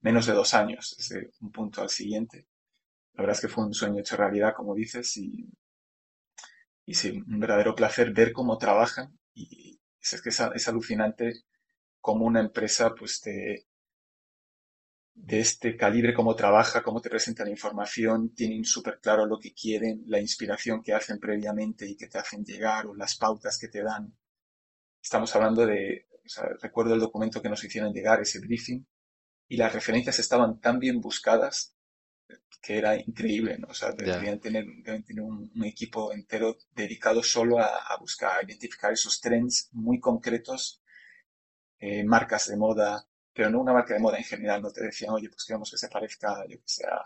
[0.00, 2.46] menos de dos años desde un punto al siguiente.
[3.14, 5.44] La verdad es que fue un sueño hecho realidad, como dices, y,
[6.86, 9.18] y sí, un verdadero placer ver cómo trabajan.
[9.34, 11.42] Y es que es, es alucinante
[12.00, 13.66] cómo una empresa pues te,
[15.20, 19.52] de este calibre, cómo trabaja, cómo te presenta la información, tienen súper claro lo que
[19.52, 23.68] quieren, la inspiración que hacen previamente y que te hacen llegar o las pautas que
[23.68, 24.14] te dan.
[25.02, 26.06] Estamos hablando de,
[26.62, 28.86] recuerdo el documento que nos hicieron llegar, ese briefing,
[29.48, 31.74] y las referencias estaban tan bien buscadas
[32.62, 33.68] que era increíble, ¿no?
[33.68, 39.20] O sea, deben tener, tener un, equipo entero dedicado solo a, buscar, a identificar esos
[39.20, 40.82] trends muy concretos,
[41.78, 45.12] eh, marcas de moda, pero no una marca de moda en general, no te decían,
[45.12, 47.04] oye, pues queremos que se parezca, yo que sea,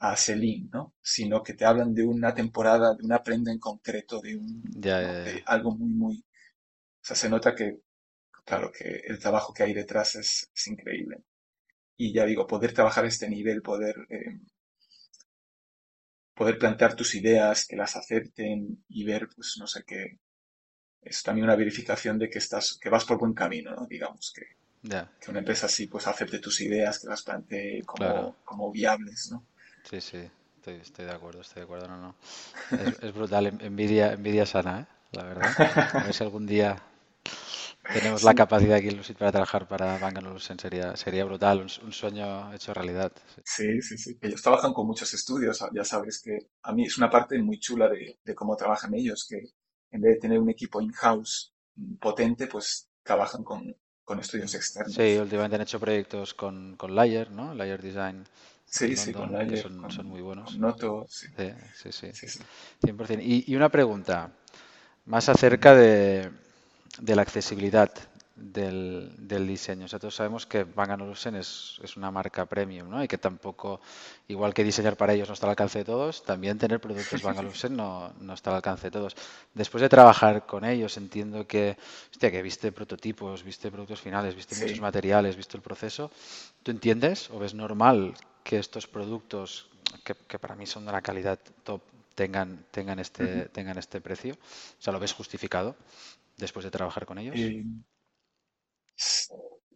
[0.00, 0.94] a Celine, ¿no?
[1.00, 4.62] Sino que te hablan de una temporada, de una prenda en concreto, de, un,
[5.46, 6.18] algo muy, muy...
[6.18, 7.78] O sea, se nota que,
[8.44, 11.22] claro, que el trabajo que hay detrás es, increíble.
[11.96, 14.40] Y ya digo, poder trabajar a este nivel, poder, eh,
[16.34, 20.18] poder plantear tus ideas, que las acepten y ver, pues no sé qué,
[21.00, 23.86] es también una verificación de que estás, que vas por buen camino, ¿no?
[23.86, 28.70] Digamos que, que una empresa así pues acepte tus ideas, que las plantee como, como
[28.70, 29.44] viables, ¿no?
[29.88, 30.30] Sí, sí,
[30.66, 32.14] estoy, de acuerdo, estoy de acuerdo, no, no.
[33.02, 34.86] Es, brutal, envidia, envidia sana, ¿eh?
[35.12, 35.90] la verdad.
[35.94, 36.76] A ver si algún día
[37.92, 42.52] tenemos la capacidad aquí en Lucid para trabajar para Olufsen, sería, sería brutal, un, sueño
[42.52, 43.12] hecho realidad.
[43.44, 43.80] Sí.
[43.80, 47.38] sí, sí, Ellos trabajan con muchos estudios, ya sabes que a mí es una parte
[47.38, 49.42] muy chula de, de cómo trabajan ellos, que
[49.90, 51.54] en vez de tener un equipo in-house
[51.98, 53.74] potente, pues trabajan con
[54.08, 54.94] con estudios externos.
[54.94, 57.52] Sí, últimamente han hecho proyectos con, con Layer, ¿no?
[57.52, 58.24] Layer Design.
[58.64, 59.60] Sí, sí, con Layer.
[59.60, 60.52] Son, son, muy buenos.
[60.52, 61.26] Con Noto, sí.
[61.74, 62.40] Sí, sí, sí.
[62.82, 63.20] 100%.
[63.22, 64.30] Y, y, una pregunta,
[65.04, 66.30] más acerca de,
[67.00, 67.92] de la accesibilidad
[68.38, 69.86] del, del, diseño.
[69.86, 73.02] O sea, todos sabemos que Bang Olufsen es, es, una marca premium, ¿no?
[73.02, 73.80] Y que tampoco,
[74.28, 77.38] igual que diseñar para ellos no está al alcance de todos, también tener productos Bang
[77.38, 79.16] Olufsen no, no está al alcance de todos.
[79.54, 81.76] Después de trabajar con ellos, entiendo que,
[82.10, 84.62] hostia, que viste prototipos, viste productos finales, viste sí.
[84.62, 86.10] muchos materiales, viste el proceso.
[86.62, 89.68] ¿Tú entiendes o ves normal que estos productos,
[90.04, 91.82] que, que para mí son de la calidad top,
[92.14, 93.50] tengan, tengan, este, uh -huh.
[93.50, 94.34] tengan este precio?
[94.34, 95.76] O sea, ¿lo ves justificado
[96.36, 97.34] después de trabajar con ellos?
[97.36, 97.64] Eh,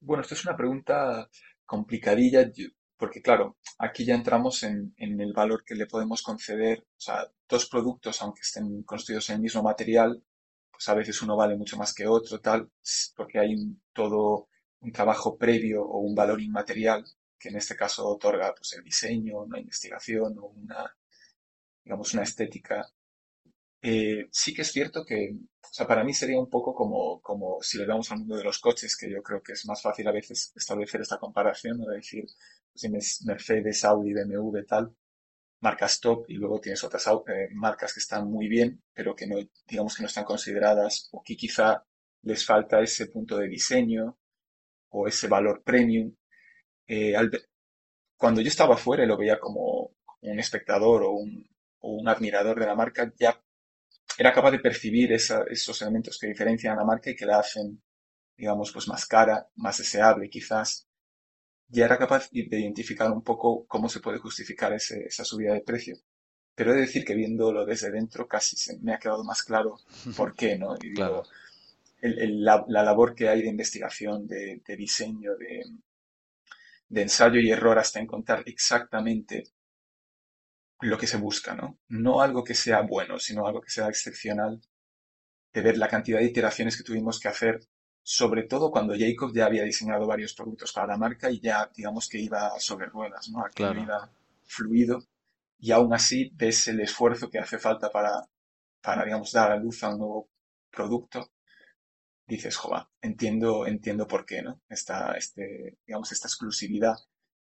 [0.01, 1.29] bueno, esto es una pregunta
[1.65, 2.51] complicadilla,
[2.97, 6.81] porque claro, aquí ya entramos en, en, el valor que le podemos conceder.
[6.81, 10.23] O sea, dos productos, aunque estén construidos en el mismo material,
[10.71, 12.71] pues a veces uno vale mucho más que otro, tal,
[13.17, 14.49] porque hay un, todo
[14.81, 17.05] un trabajo previo o un valor inmaterial
[17.39, 20.97] que en este caso otorga pues, el diseño, una investigación o una,
[21.85, 22.87] digamos, una estética.
[23.83, 27.59] Eh, sí que es cierto que, o sea, para mí sería un poco como, como
[27.63, 30.07] si le damos al mundo de los coches, que yo creo que es más fácil
[30.09, 31.87] a veces establecer esta comparación, ¿no?
[31.87, 32.25] de decir,
[32.73, 34.95] pues tienes Mercedes, Audi, BMW, tal,
[35.61, 39.37] marcas top, y luego tienes otras eh, marcas que están muy bien, pero que no,
[39.69, 41.85] digamos que no están consideradas, o que quizá
[42.23, 44.19] les falta ese punto de diseño,
[44.91, 46.15] o ese valor premium.
[46.87, 47.31] Eh, al,
[48.17, 49.93] cuando yo estaba fuera y lo veía como
[50.23, 51.49] un espectador o un,
[51.81, 53.41] o un admirador de la marca, ya
[54.19, 57.39] era capaz de percibir esa, esos elementos que diferencian a la marca y que la
[57.39, 57.83] hacen,
[58.37, 60.87] digamos, pues más cara, más deseable quizás.
[61.69, 65.63] Ya era capaz de identificar un poco cómo se puede justificar ese, esa subida de
[65.63, 65.97] precio.
[66.55, 69.77] Pero he de decir que viéndolo desde dentro casi se me ha quedado más claro
[70.17, 70.77] por qué, ¿no?
[70.77, 71.23] Y claro.
[71.23, 71.25] digo,
[72.03, 75.65] el, el, la, la, labor que hay de investigación, de, de diseño, de,
[76.89, 79.45] de ensayo y error hasta encontrar exactamente
[80.83, 81.79] lo que se busca, ¿no?
[81.89, 84.61] No algo que sea bueno, sino algo que sea excepcional,
[85.53, 87.61] de ver la cantidad de iteraciones que tuvimos que hacer,
[88.03, 92.09] sobre todo cuando Jacob ya había diseñado varios productos para la marca y ya, digamos
[92.09, 93.45] que iba sobre ruedas, ¿no?
[93.45, 93.81] Aquí claro.
[93.81, 94.11] iba
[94.45, 95.05] fluido
[95.59, 98.29] y aún así ves el esfuerzo que hace falta para,
[98.81, 100.31] para, digamos, dar a luz a un nuevo
[100.71, 101.31] producto.
[102.27, 104.61] Dices, joder, entiendo, entiendo por qué, ¿no?
[104.69, 106.97] Esta, este, digamos, esta exclusividad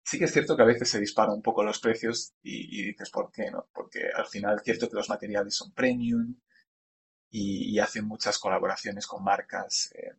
[0.04, 2.84] Sí que es cierto que a veces se disparan un poco los precios y, y,
[2.84, 3.66] dices, ¿por qué no?
[3.72, 6.34] Porque al final es cierto que los materiales son premium
[7.30, 10.12] y, y hacen muchas colaboraciones con marcas, eh,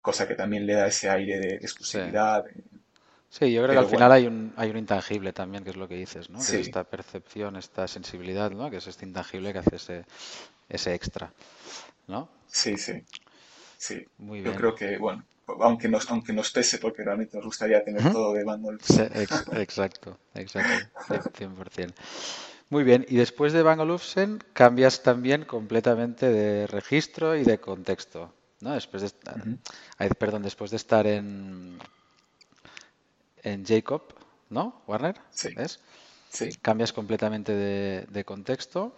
[0.00, 2.44] cosa que también le da ese aire de exclusividad.
[2.52, 2.60] Sí.
[3.30, 5.76] Sí, yo creo Pero que al final hay, un, hay un intangible también, que es
[5.76, 6.38] lo que dices, ¿no?
[6.38, 6.52] Sí.
[6.52, 8.70] Que es esta percepción, esta sensibilidad, ¿no?
[8.70, 10.04] Que es este intangible que hace ese,
[10.68, 11.32] ese extra,
[12.08, 12.28] ¿no?
[12.46, 13.02] Sí, sí.
[13.78, 14.06] Sí.
[14.18, 14.52] Muy bien.
[14.52, 15.24] Yo creo que, bueno,
[15.60, 18.12] aunque nos, aunque nos pese, porque realmente nos gustaría tener ¿Mm?
[18.12, 20.72] todo de Bang Sí, ex, exacto, exacto,
[21.32, 21.94] 100%.
[22.70, 28.72] Muy bien, y después de Olufsen cambias también completamente de registro y de contexto, ¿no?
[28.72, 29.58] Después de estar, uh
[29.98, 30.14] -huh.
[30.16, 31.78] perdón, después de estar en
[33.42, 34.02] en Jacob,
[34.50, 34.82] ¿no?
[34.86, 35.50] Warner, sí.
[35.54, 35.80] ¿ves?
[36.30, 36.50] Sí.
[36.62, 38.96] Cambias completamente de, de contexto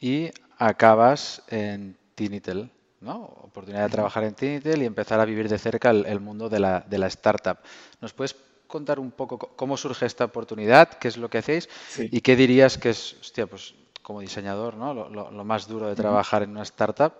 [0.00, 3.22] y acabas en Tinitel, ¿no?
[3.42, 6.60] Oportunidad de trabajar en Tinitel y empezar a vivir de cerca el, el mundo de
[6.60, 7.58] la, de la, startup.
[8.00, 10.88] ¿Nos puedes contar un poco cómo surge esta oportunidad?
[10.98, 11.68] ¿Qué es lo que hacéis?
[11.88, 12.08] Sí.
[12.10, 14.94] ¿Y qué dirías que es, hostia, pues como diseñador, ¿no?
[14.94, 17.14] Lo, lo, lo más duro de trabajar en una startup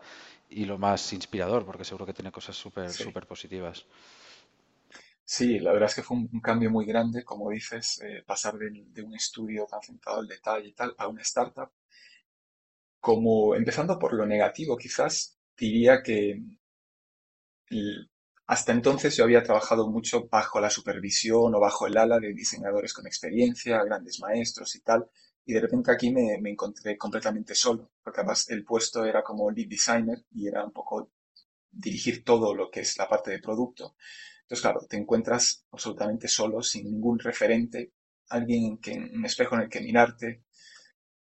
[0.48, 3.02] y lo más inspirador, porque seguro que tiene cosas súper sí.
[3.02, 3.86] súper positivas.
[5.24, 8.54] Sí, la verdad es que fue un, un cambio muy grande, como dices, eh, pasar
[8.56, 11.70] de, de, un estudio tan centrado al detalle y tal a una startup.
[12.98, 16.42] Como empezando por lo negativo, quizás diría que
[18.46, 22.94] hasta entonces yo había trabajado mucho bajo la supervisión o bajo el ala de diseñadores
[22.94, 25.06] con experiencia, grandes maestros y tal,
[25.44, 29.68] y de repente aquí me, encontré completamente solo, porque además el puesto era como lead
[29.68, 31.10] designer y era un poco
[31.70, 33.96] dirigir todo lo que es la parte de producto.
[34.42, 37.92] Entonces, claro, te encuentras absolutamente solo, sin ningún referente,
[38.30, 40.44] alguien que, un espejo en el que mirarte,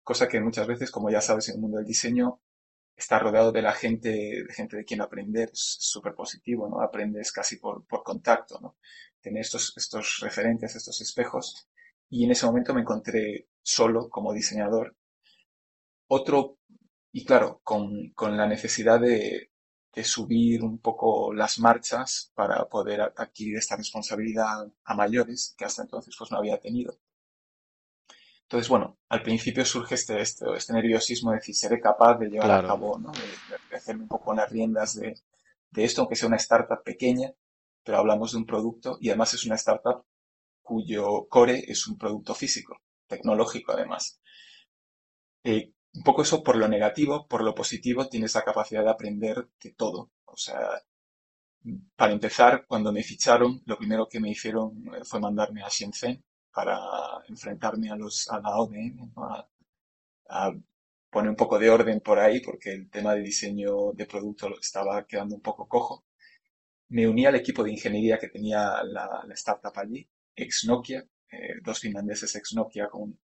[0.03, 2.41] cosa que muchas veces, como ya sabes, en el mundo del diseño,
[2.97, 6.81] está rodeado de la gente, de gente de quien aprender, es súper positivo, ¿no?
[6.83, 8.77] Aprendes casi por, por contacto, ¿no?
[9.21, 11.69] Tener estos, estos referentes, estos espejos.
[12.11, 14.97] Y en ese momento me encontré solo como diseñador.
[16.07, 16.59] Otro,
[17.13, 19.51] y claro, con, con la necesidad de,
[19.95, 25.83] de subir un poco las marchas para poder adquirir esta responsabilidad a mayores que hasta
[25.83, 26.99] entonces pues no había tenido.
[28.53, 32.49] Entonces, bueno, al principio surge este, este, este nerviosismo de decir, seré capaz de llevar
[32.49, 32.69] claro.
[32.69, 33.11] a cabo, ¿no?
[33.11, 33.21] de,
[33.71, 35.19] de, hacerme un poco las riendas de,
[35.71, 37.33] de esto, aunque sea una startup pequeña,
[37.83, 40.05] pero hablamos de un producto y además es una startup
[40.61, 44.21] cuyo core es un producto físico, tecnológico además.
[45.45, 49.49] Eh, un poco eso por lo negativo, por lo positivo tienes la capacidad de aprender
[49.63, 50.11] de todo.
[50.27, 50.61] O sea,
[51.97, 56.23] para empezar, cuando me ficharon, lo primero que me hicieron fue mandarme a Shenzhen
[56.55, 56.79] para
[57.29, 59.13] enfrentarme a, los, a la ODM,
[60.29, 60.53] a,
[61.11, 65.07] poner un poco de orden por ahí, porque el tema de diseño de producto estaba
[65.07, 66.05] quedando un poco cojo.
[66.89, 71.81] Me uní al equipo de ingeniería que tenía la, startup allí, ex Nokia, eh, dos
[71.81, 73.19] finlandeses ex Nokia con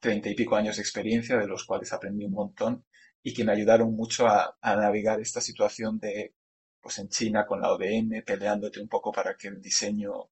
[0.00, 2.84] treinta y pico años de experiencia, de los cuales aprendí un montón
[3.22, 6.34] y que me ayudaron mucho a, navegar esta situación de,
[6.80, 10.30] pues en China con la ODM, peleándote un poco para que el diseño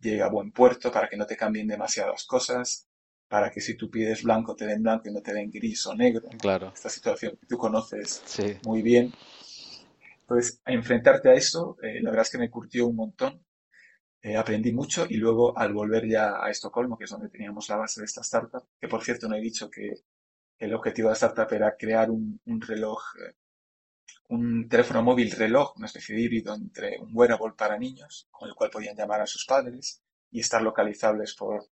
[0.00, 2.88] llegue a buen puerto, para que no te cambien demasiadas cosas,
[3.28, 5.94] para que si tú pides blanco te den blanco y no te den gris o
[5.94, 6.28] negro.
[6.38, 6.72] Claro.
[6.74, 8.22] Esta situación que tú conoces
[8.64, 9.12] muy bien.
[10.22, 13.44] Entonces, a enfrentarte a eso, eh, la verdad es que me curtió un montón.
[14.22, 17.76] Eh, aprendí mucho y luego al volver ya a Estocolmo, que es donde teníamos la
[17.76, 19.94] base de esta startup, que por cierto no he dicho que
[20.58, 23.34] el objetivo de la startup era crear un, reloj, eh,
[24.30, 28.54] un teléfono móvil reloj, una especie de híbrido entre un wearable para niños, con el
[28.54, 31.68] cual podían llamar a sus padres y estar localizables por,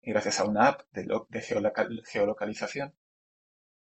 [0.00, 2.94] gracias a una app de, de geolocalización.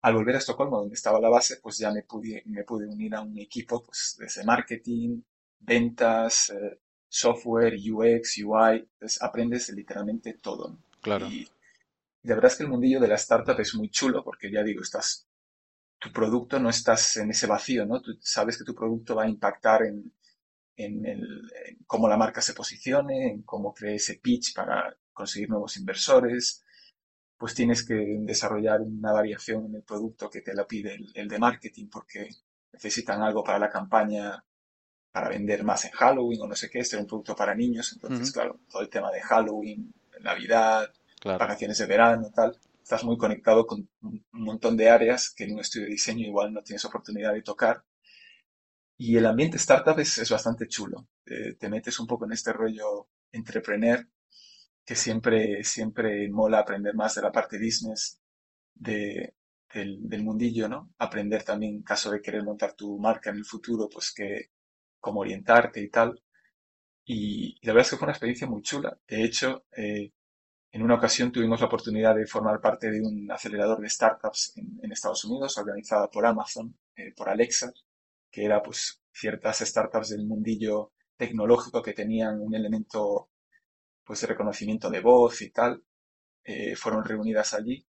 [0.01, 3.15] Al volver a Estocolmo, donde estaba la base, pues ya me pude, me pude unir
[3.15, 5.21] a un equipo pues, desde marketing,
[5.59, 10.77] ventas, eh, software, UX, UI, pues aprendes literalmente todo.
[11.01, 11.27] Claro.
[11.27, 11.49] Y
[12.23, 14.83] la verdad es que el mundillo de la startup es muy chulo porque ya digo,
[14.83, 15.24] estás,
[16.05, 17.99] tu producto no estás en ese vacío, ¿no?
[17.99, 20.13] Tú sabes que tu producto va a impactar en,
[20.75, 21.49] en, el,
[21.87, 26.63] cómo la marca se posicione, en cómo cree ese pitch para conseguir nuevos inversores,
[27.37, 31.27] pues tienes que desarrollar una variación en el producto que te la pide el, el
[31.27, 32.29] de marketing porque
[32.71, 34.45] necesitan algo para la campaña
[35.11, 37.93] para vender más en Halloween o no sé qué, este era un producto para niños,
[37.93, 39.91] entonces, claro, todo el tema de Halloween,
[40.21, 42.55] Navidad, vacaciones de verano, tal,
[42.85, 46.53] estás muy conectado con un montón de áreas que en un estudio de diseño igual
[46.53, 47.83] no tienes oportunidad de tocar.
[48.95, 51.07] Y el ambiente startup es, es bastante chulo.
[51.25, 54.07] te metes un poco en este rollo entrepreneur
[54.85, 58.19] que siempre, siempre mola aprender más de la parte business
[58.75, 59.33] de,
[59.73, 60.93] del, del, mundillo, ¿no?
[60.99, 64.51] Aprender también, en caso de querer montar tu marca en el futuro, pues que
[64.99, 66.21] cómo orientarte y tal.
[67.05, 68.95] Y, la verdad es que fue una experiencia muy chula.
[69.07, 70.11] De hecho, eh,
[70.75, 74.91] en una ocasión tuvimos la oportunidad de formar parte de un acelerador de startups en,
[74.91, 77.71] Estados Unidos, organizada por Amazon, eh, por Alexa,
[78.29, 83.29] que era pues ciertas startups del mundillo tecnológico que tenían un elemento
[84.03, 85.81] pues de reconocimiento de voz y tal,
[86.43, 87.87] eh, fueron reunidas allí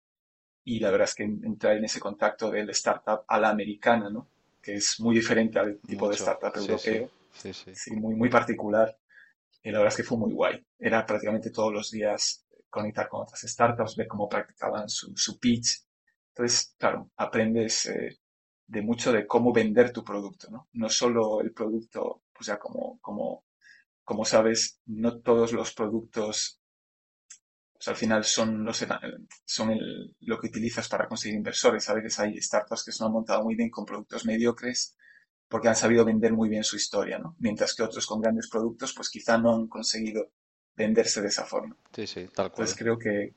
[0.62, 4.28] y la verdad es que entré en ese contacto del startup a la americana, ¿no?
[4.62, 7.10] que es muy diferente al tipo de startup europeo.
[7.32, 8.96] Sí, sí, muy, muy particular.
[9.60, 10.64] Y la verdad es que fue muy guay.
[10.78, 12.45] Era prácticamente todos los días
[12.76, 15.84] conectar con otras startups, ver cómo practicaban su, pitch.
[16.34, 18.18] Entonces, claro, aprendes eh,
[18.66, 20.68] de mucho de cómo vender tu producto, ¿no?
[20.72, 23.44] No solo el producto, pues ya como, como,
[24.04, 26.60] como sabes, no todos los productos
[27.76, 28.86] pues al final son, los,
[29.44, 29.78] son
[30.20, 31.88] lo que utilizas para conseguir inversores.
[31.88, 34.96] A veces hay startups que se han montado muy bien con productos mediocres
[35.48, 37.36] porque han sabido vender muy bien su historia, ¿no?
[37.38, 40.32] Mientras que otros con grandes productos, pues quizá no han conseguido
[40.76, 41.76] venderse de esa forma.
[41.94, 42.66] Sí, sí, tal cual.
[42.66, 43.32] Entonces creo que,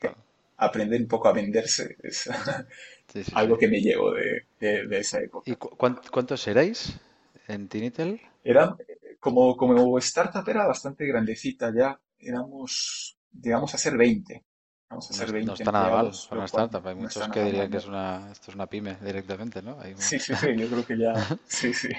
[0.58, 2.30] aprender un poco a venderse es
[3.34, 4.46] algo que me llevo de,
[4.92, 5.50] esa época.
[5.50, 7.00] ¿Y cuántos erais
[7.48, 8.20] en Tinitel?
[8.44, 8.76] Era,
[9.20, 12.00] como, como startup era bastante grandecita ya.
[12.20, 14.44] Éramos digamos, a ser 20.
[14.90, 16.88] Vamos a ser 20 no está nada mal para una startup.
[16.88, 19.78] Hay muchos que dirían que es una, esto es una pyme directamente, ¿no?
[19.98, 21.14] Sí, sí, sí, yo creo que ya.
[21.48, 21.90] sí, sí.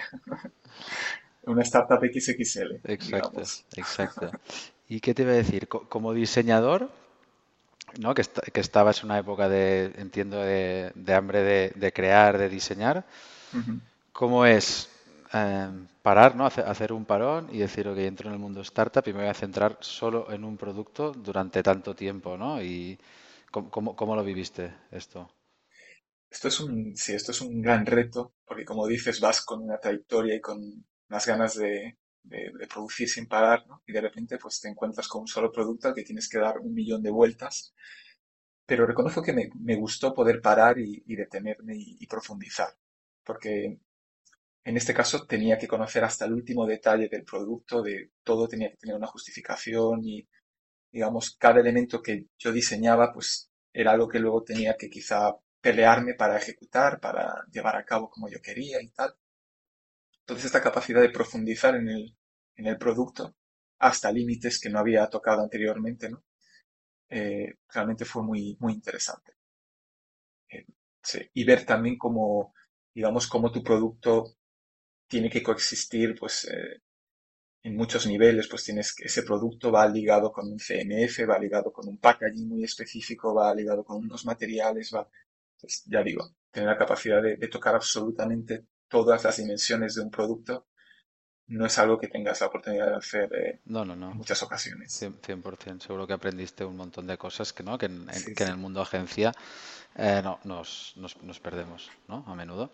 [1.45, 2.81] Una startup XXL.
[2.85, 3.43] Exacto,
[3.77, 4.31] exacto.
[4.89, 5.69] ¿Y qué te iba a decir?
[5.69, 6.91] Como diseñador,
[7.99, 8.15] ¿no?
[8.15, 8.23] que,
[8.53, 13.05] que estabas en una época de, entiendo, de, de hambre de, de, crear, de diseñar,
[14.13, 14.91] ¿cómo es
[15.33, 16.45] Em, parar, ¿no?
[16.47, 19.35] Hacer, un parón y decir, ok, entro en el mundo startup y me voy a
[19.35, 22.61] centrar solo en un producto durante tanto tiempo, ¿no?
[22.61, 22.99] Y
[23.53, 25.31] ¿cómo, cómo, lo viviste esto?
[26.29, 29.79] Esto es un, sí, esto es un gran reto, porque como dices, vas con una
[29.79, 31.97] trayectoria y con unas ganas de,
[32.69, 33.83] producir sin parar, ¿no?
[33.87, 36.59] Y de repente pues te encuentras con un solo producto al que tienes que dar
[36.59, 37.75] un millón de vueltas.
[38.67, 42.69] Pero reconozco que me, me gustó poder parar y, detenerme y, y, profundizar,
[43.25, 43.81] porque
[44.65, 48.71] en este caso tenía que conocer hasta el último detalle del producto, de todo tenía
[48.71, 50.29] que tener una justificación y,
[50.93, 56.15] digamos, cada elemento que yo diseñaba, pues era algo que luego tenía que quizá pelearme
[56.15, 59.15] para ejecutar, para llevar a cabo como yo quería y tal.
[60.31, 62.17] Entonces esta capacidad de profundizar en el,
[62.55, 63.35] en el producto
[63.81, 66.09] hasta límites que no había tocado anteriormente.
[67.09, 69.33] Eh, realmente fue muy, muy interesante.
[70.49, 70.67] Eh,
[71.35, 72.55] y ver también cómo,
[72.95, 74.37] digamos, cómo tu producto
[75.09, 76.81] tiene que coexistir, pues, eh,
[77.65, 81.73] en muchos niveles, pues tienes que ese producto va ligado con un CMF, va ligado
[81.73, 85.09] con un packaging muy específico, va ligado con unos materiales, va,
[85.61, 90.11] pues, ya digo, tener la capacidad de, de tocar absolutamente todas las dimensiones de un
[90.11, 90.67] producto
[91.47, 94.13] no es algo que tengas la oportunidad de hacer eh, no, no, no.
[94.13, 95.03] en muchas ocasiones.
[95.03, 97.79] 100%, seguro que aprendiste un montón de cosas que, ¿no?
[97.79, 99.33] que, en, que en el mundo agencia
[99.97, 102.25] eh, no, nos, nos, perdemos ¿no?
[102.27, 102.71] a menudo.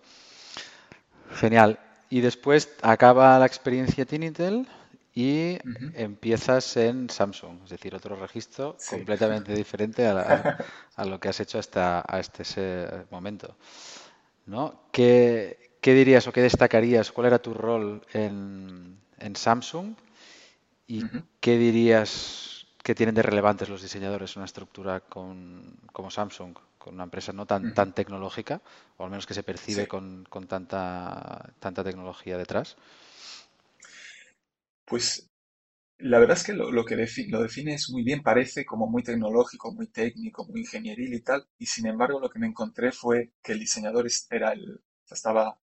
[1.37, 1.79] Genial.
[2.11, 4.69] Y después acaba la experiencia Tinitel
[5.15, 5.59] y
[5.95, 10.59] empiezas en Samsung, es decir, otro registro completamente diferente a,
[10.95, 12.45] a, lo que has hecho hasta a este
[13.11, 13.57] momento.
[14.47, 14.89] ¿no?
[14.93, 17.13] ¿Qué, ¿Qué dirías o qué destacarías?
[17.13, 18.99] ¿Cuál era tu rol en,
[19.37, 19.95] Samsung?
[20.89, 21.05] ¿Y
[21.39, 27.05] qué dirías que tienen de relevantes los diseñadores en una estructura como Samsung, con una
[27.05, 28.61] empresa no tan, tan tecnológica,
[28.97, 32.77] o al menos que se percibe con, tanta, tanta tecnología detrás?
[34.87, 35.31] Pues
[35.99, 36.97] la verdad es que lo, que
[37.29, 41.67] lo defines muy bien, parece como muy tecnológico, muy técnico, muy ingenieril y tal, y
[41.67, 45.61] sin embargo lo que me encontré fue que el diseñador era el, estaba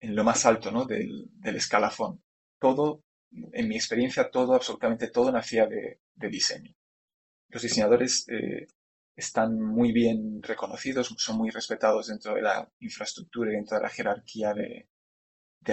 [0.00, 0.84] en lo más alto ¿no?
[0.84, 2.22] del, escalafón.
[2.58, 6.74] Todo, en mi experiencia, todo, absolutamente todo nacía de, diseño.
[7.48, 8.66] Los diseñadores eh,
[9.16, 13.88] están muy bien reconocidos, son muy respetados dentro de la infraestructura y dentro de la
[13.88, 14.88] jerarquía de,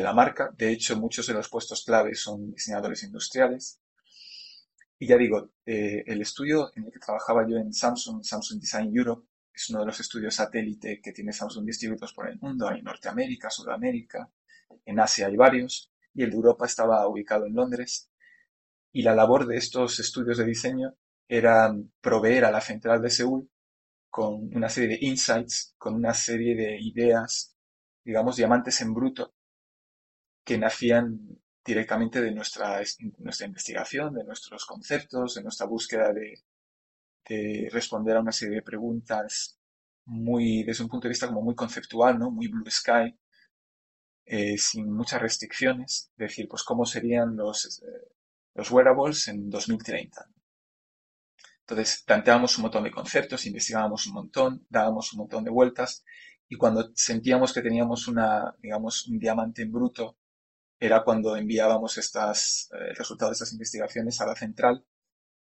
[0.01, 0.51] la marca.
[0.57, 3.80] De hecho, muchos de los puestos clave son diseñadores industriales.
[4.99, 8.95] Y ya digo, eh, el estudio en el que trabajaba yo en Samsung, Samsung Design
[8.95, 12.68] Europe, es uno de los estudios satélite que tiene Samsung distribuidos por el mundo.
[12.68, 14.30] Hay Norteamérica, Sudamérica,
[14.84, 18.10] en Asia hay varios, y el de Europa estaba ubicado en Londres.
[18.91, 20.95] Y la labor de estos estudios de diseño
[21.28, 23.49] era proveer a la central de Seúl
[24.10, 27.56] con una serie de insights, con una serie de ideas,
[28.03, 29.34] digamos, diamantes en bruto,
[30.43, 32.82] que nacían directamente de nuestra,
[33.18, 36.43] nuestra investigación, de nuestros conceptos, de nuestra búsqueda de,
[37.28, 39.59] de responder a una serie de preguntas
[40.05, 42.32] muy, desde un punto de vista como muy conceptual, ¿no?
[42.32, 43.15] Muy blue sky,
[44.26, 48.11] eh, sin muchas restricciones, decir, pues cómo serían los, eh,
[48.55, 50.28] los wearables en 2030.
[51.61, 56.03] Entonces, planteábamos un montón de conceptos, investigábamos un montón, dábamos un montón de vueltas,
[56.47, 60.17] y cuando sentíamos que teníamos una, digamos, un diamante en bruto,
[60.80, 64.86] era cuando enviábamos estas, eh, resultados de estas investigaciones a la central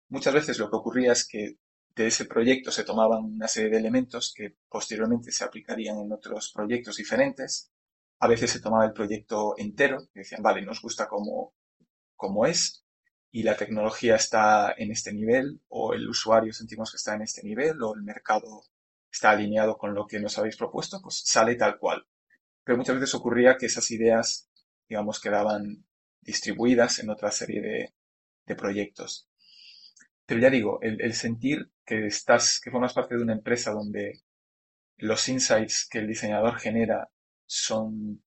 [0.10, 1.58] Muchas veces lo que ocurría es que
[1.96, 6.52] de ese proyecto se tomaban una serie de elementos que posteriormente se aplicarían en otros
[6.54, 7.72] proyectos diferentes.
[8.20, 12.84] A veces se tomaba el proyecto entero y decían, vale, nos gusta como es
[13.32, 17.44] y la tecnología está en este nivel o el usuario sentimos que está en este
[17.44, 18.64] nivel o el mercado
[19.12, 22.06] está alineado con lo que nos habéis propuesto, pues sale tal cual.
[22.64, 24.50] Pero muchas veces ocurría que esas ideas,
[24.88, 25.86] digamos, quedaban
[26.22, 27.94] distribuidas en otra serie de,
[28.46, 29.29] de proyectos.
[30.30, 34.22] Pero ya digo, el, sentir que estás, que formas parte de una empresa donde
[34.98, 37.10] los insights que el diseñador genera
[37.48, 38.24] son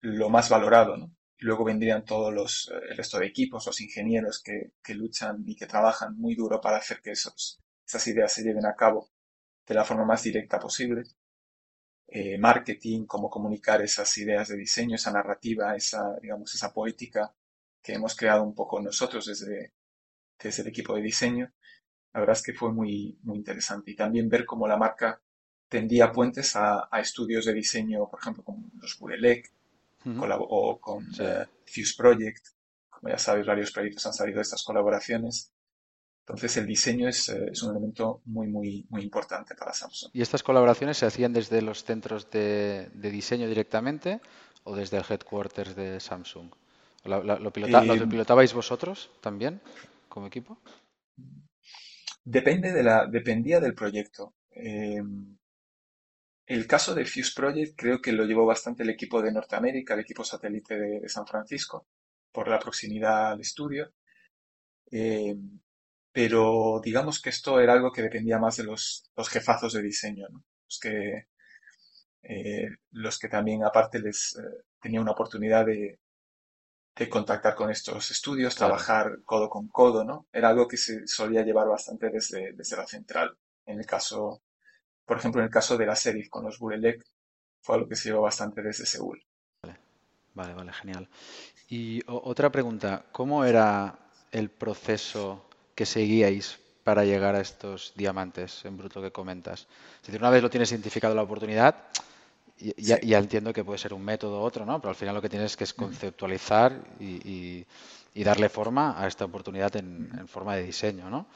[0.00, 1.14] lo más valorado, ¿no?
[1.40, 6.16] Luego vendrían todos los, el resto de equipos, los ingenieros que, luchan y que trabajan
[6.16, 9.10] muy duro para hacer que esos, esas ideas se lleven a cabo
[9.66, 11.02] de la forma más directa posible.
[12.06, 17.34] Eh, marketing, cómo comunicar esas ideas de diseño, esa narrativa, esa, digamos, esa poética
[17.82, 19.74] que hemos creado un poco nosotros desde,
[20.42, 21.52] desde el equipo de diseño,
[22.12, 23.90] la verdad es que fue muy, muy interesante.
[23.90, 25.20] Y también ver cómo la marca
[25.68, 29.52] tendía puentes a, estudios de diseño, por ejemplo, con los Burelec
[30.04, 32.46] o con eh, Fuse Project.
[32.88, 35.52] Como ya sabes, varios proyectos han salido de estas colaboraciones.
[36.20, 40.10] Entonces el diseño es, eh, es, un elemento muy, muy, muy importante para Samsung.
[40.12, 44.20] ¿Y estas colaboraciones se hacían desde los centros de, diseño directamente
[44.64, 46.50] o desde el headquarters de Samsung?
[47.04, 49.60] ¿Lo, lo eh, pilotabais vosotros también?
[50.08, 50.60] Como equipo?
[52.24, 54.34] Depende de la, dependía del proyecto.
[54.50, 55.02] Eh,
[56.46, 60.00] el caso de Fuse Project creo que lo llevó bastante el equipo de Norteamérica, el
[60.00, 61.86] equipo satélite de, San Francisco,
[62.32, 63.92] por la proximidad al estudio.
[64.90, 65.36] Eh,
[66.12, 70.78] pero digamos que esto era algo que dependía más de los, jefazos de diseño, los,
[70.80, 71.28] que,
[72.22, 74.36] eh, los que también aparte les
[74.80, 75.98] tenía una oportunidad de,
[76.98, 80.26] de contactar con estos estudios, trabajar codo con codo, ¿no?
[80.32, 83.36] Era algo que se solía llevar bastante desde, desde la central.
[83.64, 84.42] En el caso,
[85.06, 87.04] por ejemplo, en el caso de la serie con los Burelec,
[87.60, 89.22] fue algo que se llevó bastante desde Seúl.
[89.62, 89.78] Vale,
[90.34, 91.08] Vale, vale, genial.
[91.68, 93.96] Y otra pregunta, ¿cómo era
[94.32, 99.68] el proceso que seguíais para llegar a estos diamantes en bruto que comentas?
[100.00, 101.76] Es decir, una vez lo tienes identificado la oportunidad,
[102.76, 104.80] ya, ya, entiendo que puede ser un método u otro, ¿no?
[104.80, 107.64] Pero al final lo que tienes que es conceptualizar y,
[108.14, 111.26] darle forma a esta oportunidad en, forma de diseño, ¿no?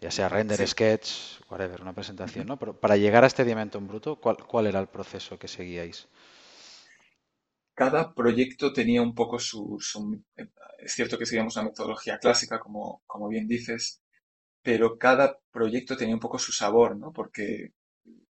[0.00, 2.56] Ya sea render, sketch, whatever, una presentación, ¿no?
[2.56, 6.08] Pero para llegar a este diamante en bruto, ¿cuál, ¿cuál era el proceso que seguíais?
[7.74, 9.78] Cada proyecto tenía un poco su,
[10.78, 14.02] es cierto que seguíamos una metodología clásica, como, como bien dices,
[14.62, 17.12] pero cada proyecto tenía un poco su sabor, ¿no?
[17.12, 17.72] Porque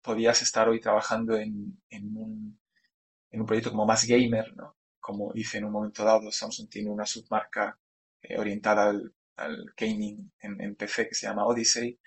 [0.02, 2.60] podías estar hoy trabajando en, un,
[3.45, 4.78] proyecto como más gamer, ¿no?
[4.99, 7.78] Como dice en un momento dado, Samsung tiene una submarca
[8.22, 11.99] eh, orientada al, gaming en, PC que se llama Odyssey.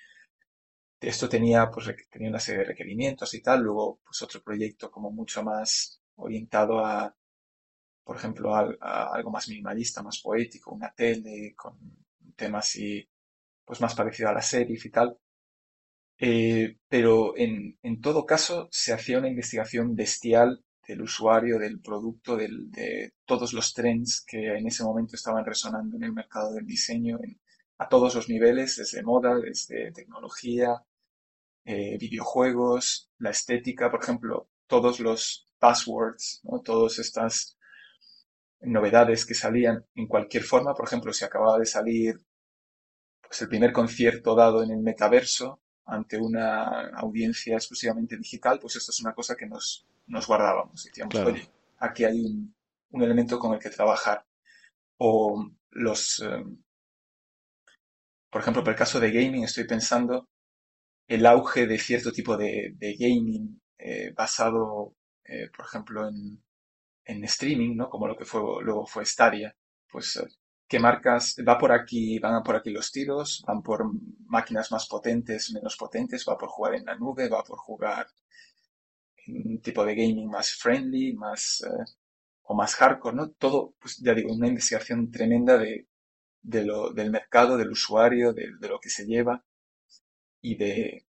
[1.00, 3.62] Esto tenía, pues, tenía una serie de requerimientos y tal.
[3.62, 7.14] Luego, pues otro proyecto como mucho más orientado a,
[8.04, 11.78] por ejemplo, a, algo más minimalista, más poético, una tele con
[12.36, 13.08] temas así,
[13.64, 15.18] pues más parecido a la serie y tal.
[16.18, 23.14] Eh, pero en, todo caso se hacía una investigación bestial del usuario, del producto, de
[23.24, 27.18] todos los trends que en ese momento estaban resonando en el mercado del diseño
[27.78, 30.84] a todos los niveles, desde moda, desde tecnología,
[31.64, 36.60] eh, videojuegos, la estética, por ejemplo, todos los passwords, ¿no?
[36.60, 37.56] todas estas
[38.60, 40.74] novedades que salían en cualquier forma.
[40.74, 42.20] Por ejemplo, si acababa de salir
[43.22, 48.90] pues, el primer concierto dado en el metaverso, ante una audiencia exclusivamente digital, pues esto
[48.90, 50.84] es una cosa que nos, nos guardábamos.
[50.84, 52.54] Decíamos, oye, aquí hay un,
[52.90, 54.24] un, elemento con el que trabajar.
[54.98, 56.44] O los, eh,
[58.30, 60.28] por ejemplo, por el caso de gaming, estoy pensando
[61.06, 66.42] el auge de cierto tipo de, de gaming eh, basado, eh, por ejemplo, en,
[67.04, 67.90] en, streaming, ¿no?
[67.90, 69.54] Como lo que fue, luego fue Stadia.
[69.90, 70.18] Pues
[70.74, 73.84] qué marcas, va por aquí, van por aquí los tiros, van por
[74.26, 78.08] máquinas más potentes, menos potentes, va por jugar en la nube, va por jugar
[79.26, 81.84] en un tipo de gaming más friendly, más eh,
[82.42, 83.30] o más hardcore, ¿no?
[83.30, 85.86] Todo, pues ya digo, una investigación tremenda de,
[86.42, 89.44] de lo, del mercado, del usuario, de, lo que se lleva
[90.40, 91.06] y de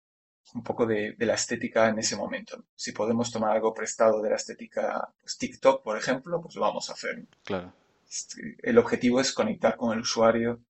[0.55, 2.65] un poco de, de, la estética en ese momento.
[2.77, 6.89] Si podemos tomar algo prestado de la estética, pues TikTok, por ejemplo, pues lo vamos
[6.91, 7.27] a hacer.
[7.43, 7.73] Claro
[8.63, 10.63] el objetivo es conectar con el usuario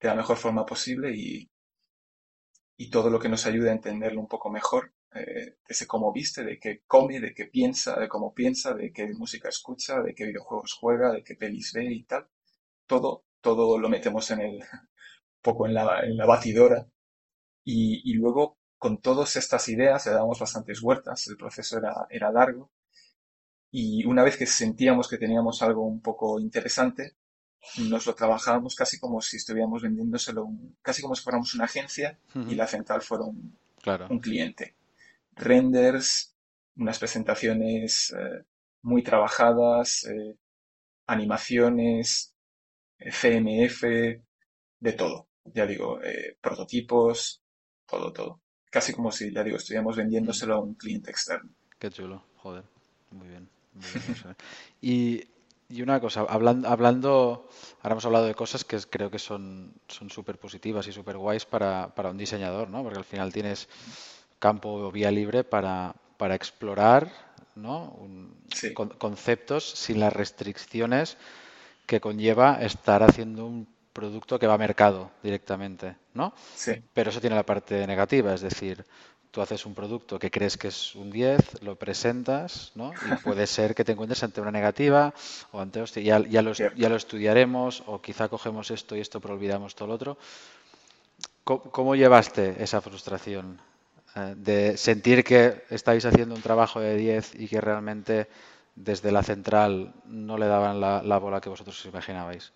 [0.00, 1.50] de la mejor forma posible y,
[2.76, 6.44] y todo lo que nos ayude a entenderlo un poco mejor, eh, ese cómo viste,
[6.44, 10.26] de qué come, de qué piensa, de cómo piensa, de qué música escucha, de qué
[10.26, 12.26] videojuegos juega, de qué pelis ve y tal.
[12.86, 14.60] Todo, todo lo metemos en el,
[15.42, 16.86] poco en la, en la batidora.
[17.64, 22.32] Y, y luego con todas estas ideas le damos bastantes vueltas, el proceso era, era
[22.32, 22.70] largo
[23.72, 27.14] y una vez que sentíamos que teníamos algo un poco interesante,
[27.78, 30.46] nos lo trabajábamos casi como si estuviéramos vendiéndoselo,
[30.82, 33.56] casi como si fuéramos una agencia y la central fuera un,
[34.10, 34.76] un cliente.
[35.36, 36.34] Renders,
[36.76, 38.44] unas presentaciones eh,
[38.82, 40.36] muy trabajadas, eh,
[41.06, 42.34] animaciones,
[42.98, 43.82] eh, CMF,
[44.80, 45.28] de todo.
[45.44, 45.98] Ya digo,
[46.40, 47.42] prototipos,
[47.86, 48.40] todo, todo.
[48.70, 51.50] Casi como si, ya digo, estuviéramos vendiéndoselo a un cliente externo.
[51.78, 52.64] Qué chulo, joder,
[53.10, 53.48] muy bien.
[54.80, 55.24] Y,
[55.80, 57.48] una cosa, hablando, hablando,
[57.80, 61.90] ahora hemos hablado de cosas que creo que son súper positivas y súper guays para,
[61.96, 62.82] un diseñador, ¿no?
[62.82, 63.68] Porque al final tienes
[64.38, 67.10] campo o vía libre para, para explorar
[67.54, 67.96] ¿no?
[68.98, 71.16] conceptos sin las restricciones
[71.86, 76.34] que conlleva estar haciendo un producto que va a mercado directamente, ¿no?
[76.54, 76.82] Sí.
[76.94, 78.84] Pero eso tiene la parte negativa, es decir,
[79.32, 82.92] tú haces un producto que crees que es un 10, lo presentas, ¿no?
[82.92, 85.12] Y puede ser que te encuentres ante una negativa
[85.50, 89.34] o ante, ya, ya, lo, ya lo estudiaremos o quizá cogemos esto y esto pero
[89.34, 90.18] olvidamos todo lo otro.
[91.44, 93.58] ¿Cómo, llevaste esa frustración
[94.14, 98.28] eh, de sentir que estáis haciendo un trabajo de 10 y que realmente
[98.76, 102.52] desde la central no le daban la, la bola que vosotros os imaginabais?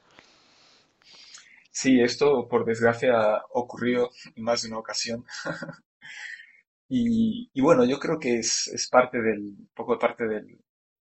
[1.72, 5.24] Sí, esto por desgracia ocurrió en más de una ocasión.
[6.89, 10.59] Y, bueno, yo creo que es, es parte del, poco parte del,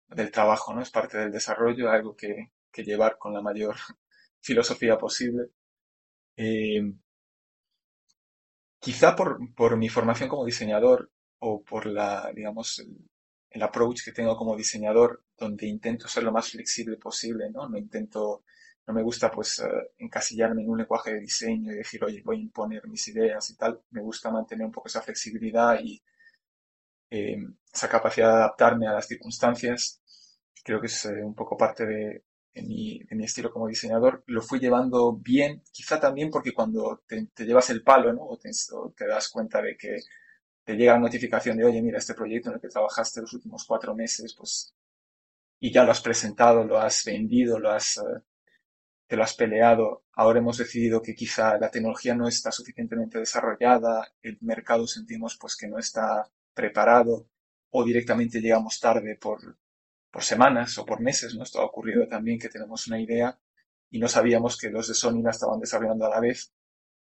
[0.08, 0.82] del trabajo, ¿no?
[0.82, 3.76] Es parte del desarrollo, algo que, que llevar con la mayor
[4.40, 5.48] filosofía posible.
[6.36, 6.82] Eh,
[8.84, 12.90] quizá por, por mi formación como diseñador o por la, digamos, el,
[13.50, 17.68] el approach que tengo como diseñador, donde intento ser lo más flexible posible, ¿no?
[17.68, 18.44] No intento
[18.90, 19.68] no me gusta pues eh,
[19.98, 23.56] encasillarme en un lenguaje de diseño y decir, oye, voy a imponer mis ideas y
[23.56, 23.80] tal.
[23.90, 26.02] Me gusta mantener un poco esa flexibilidad y
[27.10, 27.36] eh,
[27.72, 30.00] esa capacidad de adaptarme a las circunstancias.
[30.64, 32.24] creo que es eh, un poco parte de,
[32.62, 37.82] mi, estilo como diseñador, lo fui llevando bien, quizá también porque cuando te, llevas el
[37.82, 38.22] palo, ¿no?
[38.22, 39.98] O te, das cuenta de que
[40.64, 43.64] te llega la notificación de, oye, mira, este proyecto en el que trabajaste los últimos
[43.66, 44.74] cuatro meses, pues,
[45.60, 48.00] y ya lo has presentado, lo has vendido, lo has,
[49.10, 54.14] te lo has peleado, ahora hemos decidido que quizá la tecnología no está suficientemente desarrollada,
[54.22, 57.26] el mercado sentimos pues que no está preparado
[57.70, 59.58] o directamente llegamos tarde por,
[60.12, 61.42] por semanas o por meses, ¿no?
[61.42, 63.36] Esto ha ocurrido también que tenemos una idea
[63.90, 66.52] y no sabíamos que los de Sony la estaban desarrollando a la vez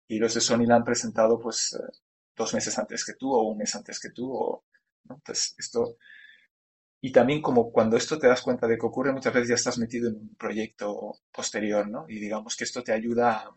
[0.07, 1.93] y los de Sony la han presentado pues eh,
[2.35, 4.65] dos meses antes que tú o un mes antes que tú o,
[5.07, 5.97] Entonces, esto
[7.01, 9.77] y también como cuando esto te das cuenta de que ocurre, muchas veces ya estás
[9.77, 12.05] metido en un proyecto posterior, ¿no?
[12.09, 13.49] Y digamos que esto te ayuda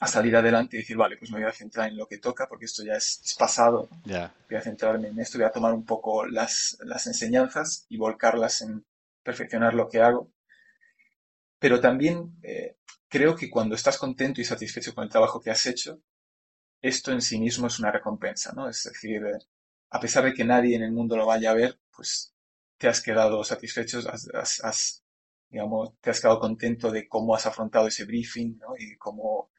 [0.00, 2.46] a, salir adelante y decir, vale, pues me voy a centrar en lo que toca
[2.46, 3.88] porque esto ya es, pasado.
[4.04, 8.60] Voy a centrarme en esto, voy a tomar un poco las, las enseñanzas y volcarlas
[8.60, 8.84] en
[9.22, 10.30] perfeccionar lo que hago.
[11.58, 12.76] Pero también eh,
[13.08, 16.00] creo que cuando estás contento y satisfecho con el trabajo que has hecho,
[16.82, 18.68] esto en sí mismo es una recompensa, ¿no?
[18.68, 19.38] Es decir, eh,
[19.88, 22.33] a pesar de que nadie en el mundo lo vaya a ver, pues
[22.84, 28.74] te has quedado satisfecho, te has quedado contento de cómo has afrontado ese briefing ¿no?
[28.78, 29.50] y cómo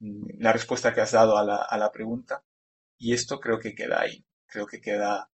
[0.00, 2.42] mm, la respuesta que has dado a la, pregunta.
[2.98, 5.30] Y esto creo que queda ahí, creo que queda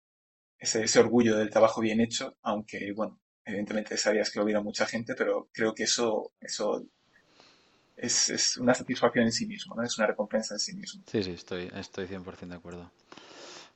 [0.58, 5.14] ese, orgullo del trabajo bien hecho, aunque, bueno, evidentemente desearías que lo viera mucha gente,
[5.14, 6.84] pero creo que eso, eso
[7.96, 9.84] es, es, una satisfacción en sí mismo, ¿no?
[9.84, 11.04] es una recompensa en sí mismo.
[11.06, 12.90] Sí, sí, estoy, estoy 100% de acuerdo.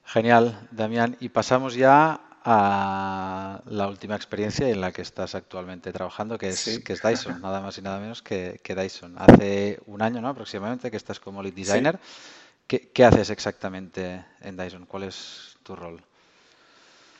[0.04, 1.16] Genial, Damián.
[1.20, 6.80] Y pasamos ya a la última experiencia en la que estás actualmente trabajando, que es,
[6.84, 9.14] que es Dyson, nada más y nada menos que, Dyson.
[9.18, 10.28] Hace un año ¿no?
[10.28, 11.99] aproximadamente que estás como lead designer.
[12.66, 14.86] ¿Qué, haces exactamente en Dyson?
[14.86, 16.03] ¿Cuál es tu rol?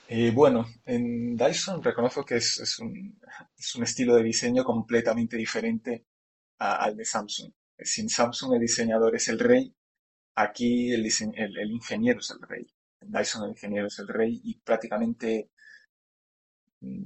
[0.09, 3.19] Eh, bueno, en Dyson reconozco que es, es, un,
[3.57, 6.07] es, un, estilo de diseño completamente diferente
[6.59, 7.53] al de Samsung.
[7.79, 9.75] Sin Samsung el diseñador es el rey,
[10.35, 12.72] aquí el, el, el ingeniero es el rey.
[13.07, 15.51] Dyson, el ingeniero, es el rey y prácticamente
[16.81, 17.05] mm,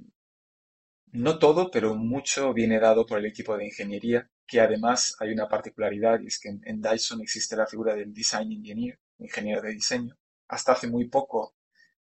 [1.12, 5.49] no todo, pero mucho viene dado por el equipo de ingeniería, que además hay una
[5.49, 10.16] particularidad y es que en, Dyson existe la figura del design engineer, ingeniero de diseño.
[10.49, 11.55] Hasta hace muy poco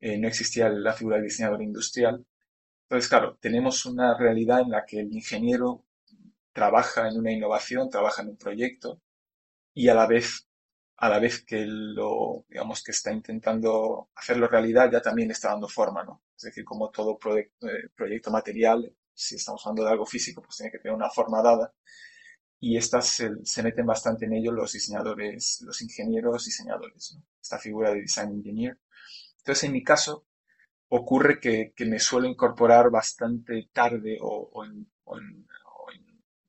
[0.00, 2.24] eh, no existía la figura del diseñador industrial.
[2.84, 5.84] Entonces, claro, tenemos una realidad en la que el ingeniero
[6.52, 9.00] trabaja en una innovación, trabaja en un proyecto
[9.74, 10.48] y a la vez
[10.99, 15.68] a la vez que lo, digamos, que está intentando hacerlo realidad, ya también está dando
[15.68, 16.22] forma, ¿no?
[16.36, 20.57] Es decir, como todo proyecto, eh, proyecto material, si estamos hablando de algo físico, pues
[20.57, 21.74] tiene que tener una forma dada.
[22.59, 27.24] Y estas se, meten bastante en ello los diseñadores, los ingenieros diseñadores, ¿no?
[27.40, 28.78] Esta figura de design engineer.
[29.38, 30.26] Entonces, en mi caso,
[30.88, 35.45] ocurre que, me suelo incorporar bastante tarde o, en, o en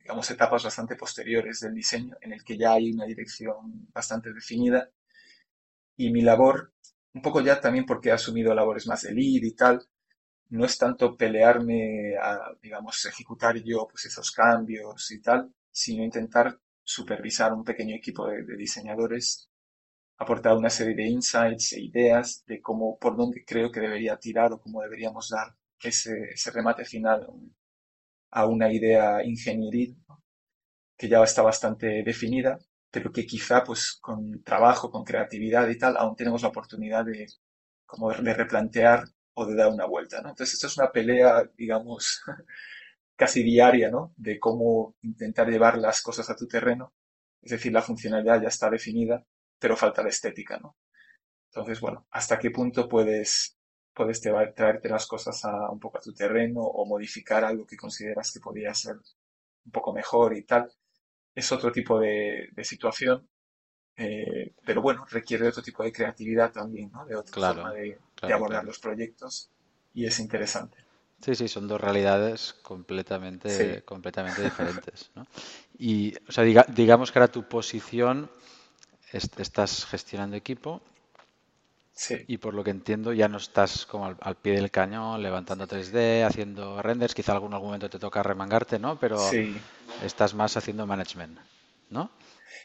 [0.08, 4.90] digamos, etapas bastante posteriores del diseño, en el que ya hay una dirección bastante definida.
[5.98, 6.72] Y mi labor,
[7.14, 9.86] un poco ya también porque he asumido labores más de lead y tal,
[10.52, 16.58] no es tanto pelearme a, digamos, ejecutar yo pues esos cambios y tal, sino intentar
[16.82, 19.50] supervisar un pequeño equipo de, diseñadores,
[20.18, 24.54] aportar una serie de insights e ideas de cómo, por dónde creo que debería tirar
[24.54, 27.28] o cómo deberíamos dar ese, ese remate final,
[28.32, 29.98] a una idea ingenieril
[30.98, 32.58] que ya está bastante definida,
[32.92, 37.28] pero que quizá pues con trabajo, con creatividad y tal, aún tenemos la oportunidad de,
[37.86, 39.04] como de replantear
[39.36, 40.30] o de dar una vuelta, ¿no?
[40.30, 42.22] Entonces esto es una pelea, digamos,
[43.16, 44.14] casi diaria, ¿no?
[44.18, 46.94] De cómo intentar llevar las cosas a tu terreno.
[47.42, 49.24] Es decir, la funcionalidad ya está definida,
[49.60, 50.76] pero falta la estética, ¿no?
[51.52, 53.57] Entonces, bueno, ¿hasta qué punto puedes
[53.98, 58.32] puedes traerte las cosas a, un poco a tu terreno o modificar algo que consideras
[58.32, 60.72] que podría ser un poco mejor y tal.
[61.34, 63.28] Es otro tipo de, situación,
[63.96, 67.06] eh, pero bueno, requiere otro tipo de creatividad también, ¿no?
[67.08, 69.50] De otra forma de, abordar los proyectos
[69.96, 70.78] y es interesante.
[71.20, 75.10] Sí, sí, son dos realidades completamente, completamente diferentes.
[75.16, 75.26] ¿no?
[75.80, 78.30] Y, o sea, digamos que ahora tu posición,
[79.12, 80.84] estás gestionando equipo
[82.28, 86.26] y por lo que entiendo ya no estás como al, pie del cañón, levantando 3D,
[86.26, 89.00] haciendo renders, quizá algún, algún momento te toca remangarte, ¿no?
[89.00, 89.20] Pero
[90.04, 91.40] estás más haciendo management,
[91.90, 92.12] ¿no?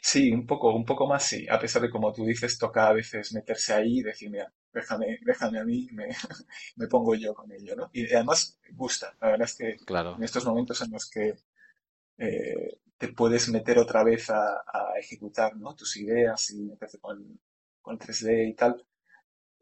[0.01, 2.93] Sí, un poco, un poco más sí, a pesar de como tú dices, toca a
[2.93, 6.09] veces meterse ahí y decir, mira, déjame, déjame a mí, me,
[6.75, 7.89] me pongo yo con ello, ¿no?
[7.93, 10.15] Y además gusta, la verdad es que claro.
[10.17, 11.35] en estos momentos en los que
[12.17, 14.61] eh, te puedes meter otra vez a,
[14.99, 15.75] ejecutar ¿no?
[15.75, 17.39] tus ideas y meterte con,
[17.81, 18.85] con 3D y tal,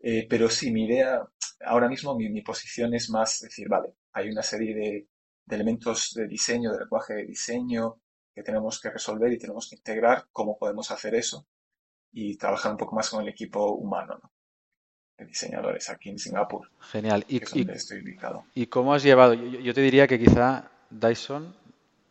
[0.04, 1.22] eh, pero sí, mi idea,
[1.64, 5.08] ahora mismo mi, posición es más decir, vale, hay una serie de,
[5.48, 8.00] elementos de diseño, de lenguaje de diseño
[8.34, 11.46] que tenemos que resolver y tenemos que integrar, cómo podemos hacer eso
[12.12, 14.20] y trabajar un poco más con el equipo humano,
[15.18, 16.72] de diseñadores aquí en Singapur.
[16.80, 17.24] Genial.
[17.28, 18.46] ¿Y, donde estoy ubicado.
[18.56, 19.34] ¿Y cómo has llevado?
[19.34, 21.54] Yo, te diría que quizá Dyson,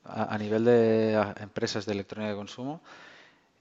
[0.04, 2.82] a, nivel de empresas de electrónica de consumo,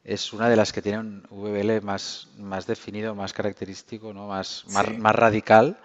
[0.09, 4.25] es una de las que tiene un VBL más, más definido, más característico, ¿no?
[4.27, 5.77] más, más, radical.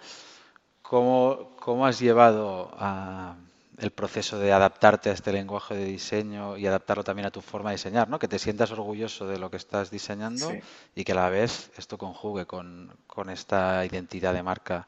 [0.81, 3.35] ¿Cómo, ¿Cómo, has llevado a,
[3.77, 7.69] el proceso de adaptarte a este lenguaje de diseño y adaptarlo también a tu forma
[7.69, 8.17] de diseñar, ¿no?
[8.17, 10.51] Que te sientas orgulloso de lo que estás diseñando
[10.95, 12.97] y que a la vez esto conjugue con,
[13.29, 14.87] esta identidad de marca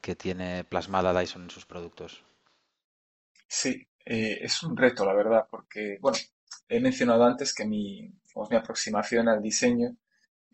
[0.00, 2.22] que tiene plasmada Dyson en sus productos.
[3.48, 6.18] Sí, eh, es un reto, la verdad, porque, bueno,
[6.68, 8.12] he mencionado antes que mi,
[8.50, 9.96] mi aproximación al diseño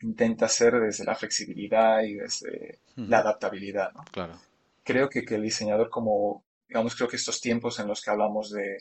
[0.00, 4.04] intenta ser desde la flexibilidad y desde la adaptabilidad, ¿no?
[4.10, 4.38] Claro.
[4.82, 8.50] Creo que, que el diseñador como digamos, creo que estos tiempos en los que hablamos
[8.50, 8.78] de,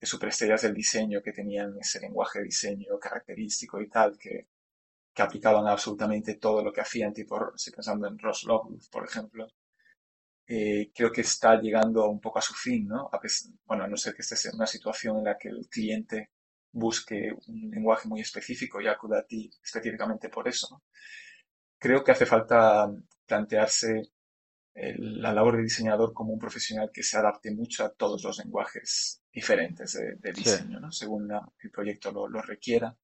[0.00, 4.46] superestrellas del diseño que tenían ese lenguaje de diseño característico y tal, que,
[5.12, 9.48] que aplicaban absolutamente todo lo que hacían, tipo, si pensando en Ross Lovegood, por ejemplo,
[10.46, 13.08] eh, creo que está llegando un poco a su fin, ¿no?
[13.12, 13.20] A
[13.64, 16.30] bueno, a no ser que estés en una situación en la que el cliente
[16.74, 20.82] busque un lenguaje muy específico y acuda a ti específicamente por eso.
[21.78, 22.90] Creo que hace falta
[23.26, 24.02] plantearse
[24.74, 29.22] la labor de diseñador como un profesional que se adapte mucho a todos los lenguajes
[29.32, 32.96] diferentes de, diseño, según el proyecto lo, requiera.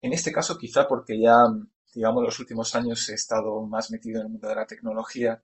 [0.00, 1.36] En este caso, quizá porque ya,
[1.94, 5.40] digamos, los últimos años he estado más metido en el mundo de la tecnología,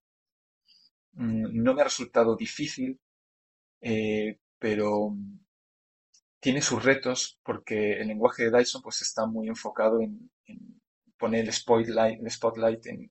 [1.13, 3.01] mm, no me ha resultado difícil,
[3.81, 5.15] eh, pero
[6.45, 10.31] tiene sus retos porque el lenguaje de Dyson pues está muy enfocado en,
[11.17, 13.09] poner el spotlight, el spotlight en,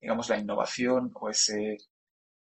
[0.00, 1.78] digamos, la innovación o ese,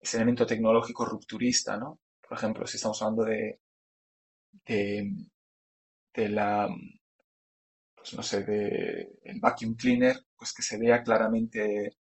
[0.00, 2.00] ese elemento tecnológico rupturista, ¿no?
[2.28, 3.60] Por ejemplo, si estamos hablando de,
[4.66, 6.68] de, la,
[7.94, 11.96] pues no sé, de el vacuum cleaner, pues que se vea claramente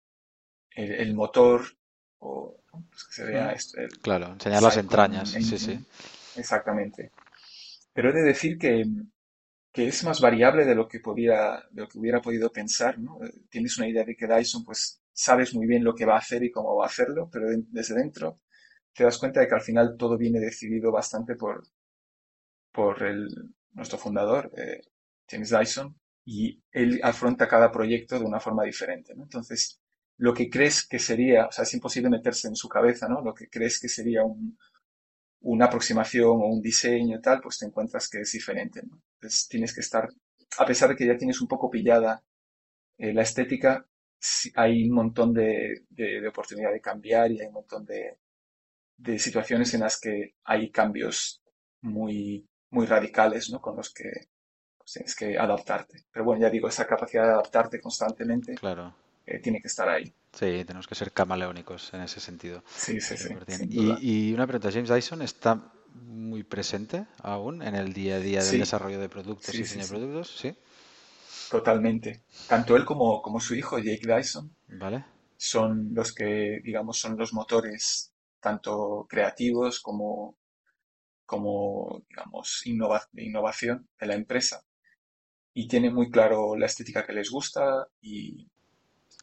[0.71, 1.67] el, motor
[2.17, 5.85] o pues que se vea esto, claro, enseñar las entrañas, sí, sí.
[6.35, 7.11] Exactamente.
[7.97, 8.85] Pero he de decir que,
[9.73, 13.17] que es más variable de lo que podía, de lo que hubiera podido pensar, ¿no?
[13.49, 16.43] Tienes una idea de que Dyson pues sabes muy bien lo que va a hacer
[16.43, 18.39] y cómo va a hacerlo, pero desde dentro
[18.93, 21.63] te das cuenta de que al final todo viene decidido bastante por,
[22.71, 23.29] por el,
[23.71, 24.81] nuestro fundador, eh,
[25.27, 29.13] James Dyson, y él afronta cada proyecto de una forma diferente.
[29.13, 29.81] Entonces,
[30.17, 33.21] lo que crees que sería, o sea, es imposible meterse en su cabeza, ¿no?
[33.21, 34.21] Lo que crees que sería
[35.41, 39.81] una aproximación o un diseño tal, pues te encuentras que es diferente, Entonces tienes que
[39.81, 40.09] estar,
[40.57, 42.23] a pesar de que ya tienes un poco pillada
[42.97, 43.85] eh, la estética,
[44.55, 48.17] hay un montón de, de, oportunidad de cambiar y hay un montón de,
[48.97, 51.41] de, situaciones en las que hay cambios
[51.81, 53.61] muy, muy radicales, ¿no?
[53.61, 54.09] Con los que
[54.77, 56.05] pues, tienes que adaptarte.
[56.11, 58.95] Pero bueno, ya digo, esa capacidad de adaptarte constantemente claro.
[59.25, 60.11] Eh, tiene que estar ahí.
[60.37, 62.63] Sí, tenemos que ser camaleónicos en ese sentido.
[62.67, 63.33] Sí, sí, sí.
[63.69, 68.43] Y, y, una pregunta, James Dyson está muy presente aún en el día a día
[68.43, 70.55] del desarrollo de productos y diseño de productos, ¿sí?
[71.49, 72.21] Totalmente.
[72.47, 75.05] Tanto él como, como su hijo, Jake Dyson, ¿Vale?
[75.37, 80.35] son los que, digamos, son los motores tanto creativos como,
[81.25, 82.61] como digamos,
[83.11, 84.63] de innovación de la empresa.
[85.55, 88.47] Y tienen muy claro la estética que les gusta y,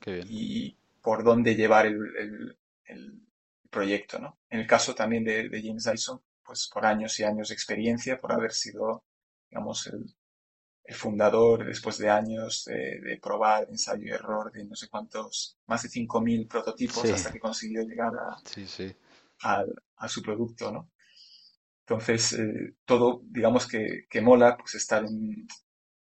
[0.07, 3.21] y por dónde llevar el, el,
[3.69, 4.39] proyecto, ¿no?
[4.49, 8.21] En el caso también de, de James Dyson, pues por años y años de experiencia,
[8.21, 9.05] por haber sido,
[9.51, 10.15] digamos, el,
[10.85, 15.83] el fundador, después de años de, probar, ensayo y error, de no sé cuántos, más
[15.83, 18.13] de 5.000 prototipos hasta que consiguió llegar
[19.43, 19.65] a,
[19.97, 20.91] a, su producto, ¿no?
[21.81, 25.47] Entonces, eh, todo, digamos que, que, mola, pues estar en,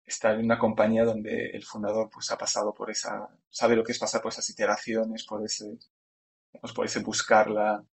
[0.06, 3.92] estar en una compañía donde el fundador pues ha pasado por esa, sabe lo que
[3.92, 5.76] es pasar por esas iteraciones, por ese,
[6.74, 7.84] por ese buscar la,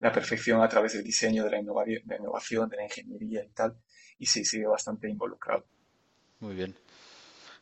[0.00, 3.44] la perfección a través del diseño, de la, innovación, de la innovación, de la ingeniería
[3.44, 3.76] y tal,
[4.18, 5.64] y sí, sigue bastante involucrado.
[6.40, 6.74] Muy bien.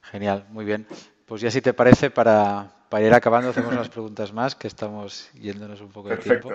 [0.03, 0.87] Genial, muy bien.
[1.27, 5.81] Pues ya si te parece, para, ir acabando, hacemos unas preguntas más, que estamos yéndonos
[5.81, 6.51] un poco de tiempo.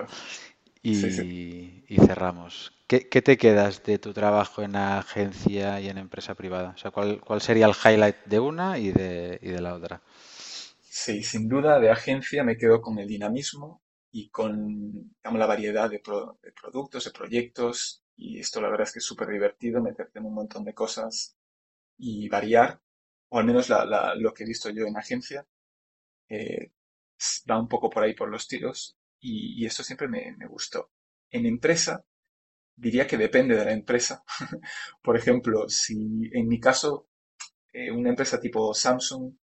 [0.84, 2.72] Y, y cerramos.
[2.86, 6.74] ¿Qué, te quedas de tu trabajo en agencia y en empresa privada?
[6.76, 10.02] O sea, ¿cuál, cuál sería el highlight de una y de, y de la otra?
[10.88, 13.82] Sí, sin duda de agencia me quedo con el dinamismo
[14.12, 14.78] y con
[15.18, 16.00] digamos, la variedad de,
[16.42, 18.02] de productos, de proyectos.
[18.16, 21.36] Y esto la verdad es que es súper divertido, meterte en un montón de cosas
[21.98, 22.80] y variar,
[23.30, 23.70] o al menos
[24.16, 25.46] lo que he visto yo en agencia,
[26.28, 26.72] eh,
[27.50, 30.90] va un poco por ahí por los tiros y, esto siempre me, gustó.
[31.30, 32.04] en empresa,
[32.76, 34.24] diría que depende de la empresa.
[35.02, 37.08] Por ejemplo, si en mi caso,
[37.72, 39.34] eh, una empresa tipo Samsung,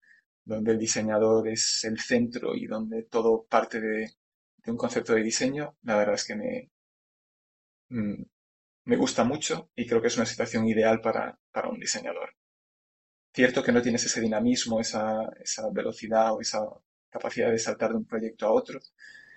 [0.45, 4.11] donde el diseñador es el centro y donde todo parte de,
[4.67, 6.71] un concepto de diseño, la verdad es que me,
[7.89, 8.23] mm,
[8.85, 12.35] me gusta mucho y creo que es una situación ideal para, para un diseñador.
[13.33, 16.59] Cierto que no tienes ese dinamismo, esa, esa velocidad o esa
[17.09, 18.79] capacidad de saltar de un proyecto a otro,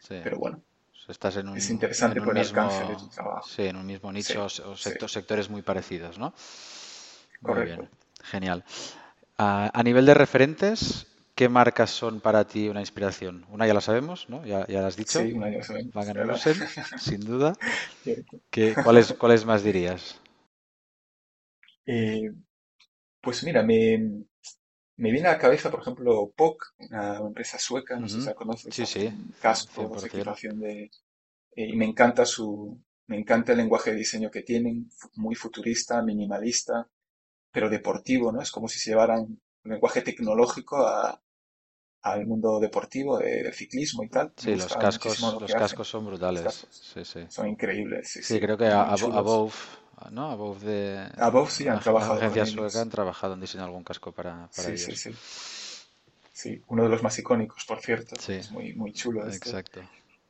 [0.08, 0.62] pero bueno,
[1.08, 3.46] Estás en un, es interesante por el alcance de tu trabajo.
[3.46, 4.76] Sí, en un mismo nicho o
[5.08, 6.32] sectores muy parecidos, ¿no?
[7.42, 7.76] Correcto.
[7.76, 7.90] Muy bien,
[8.22, 8.64] genial.
[9.36, 13.44] a nivel de referentes, ¿qué marcas son para ti una inspiración?
[13.50, 14.44] Una ya la sabemos, ¿no?
[14.46, 15.20] Ya, ya la has dicho.
[15.20, 15.92] Sí, una ya la sabemos.
[15.92, 17.52] Van sin duda.
[18.50, 20.18] ¿Qué, cuáles, ¿Cuáles más dirías?
[21.84, 22.32] Eh,
[23.20, 24.24] pues mira, me,
[24.96, 28.34] me viene a la cabeza, por ejemplo, POC, una empresa sueca, no sé si la
[28.34, 30.90] conoces, sí, sí, cascos, equipación de...
[31.56, 32.80] Eh, y me encanta su...
[33.06, 36.88] Me encanta el lenguaje de diseño que tienen, muy futurista, minimalista,
[37.52, 38.40] pero deportivo, ¿no?
[38.40, 40.86] Es como si se llevaran un lenguaje tecnológico
[42.00, 44.32] al mundo deportivo, del ciclismo y tal.
[44.36, 46.66] Sí, los cascos, los cascos son brutales.
[46.70, 47.26] Sí, sí.
[47.28, 48.10] Son increíbles.
[48.10, 49.54] Sí, sí, creo que Above
[50.10, 50.30] ¿no?
[50.30, 54.48] Above de Above sí han trabajado agencias suecas han trabajado en diseñar algún casco para,
[54.54, 55.14] para sí, Sí, sí.
[56.32, 58.16] Sí, uno de los más icónicos, por cierto.
[58.20, 58.32] Sí.
[58.32, 59.24] Es muy, muy chulo.
[59.26, 59.48] Este.
[59.48, 59.80] Exacto.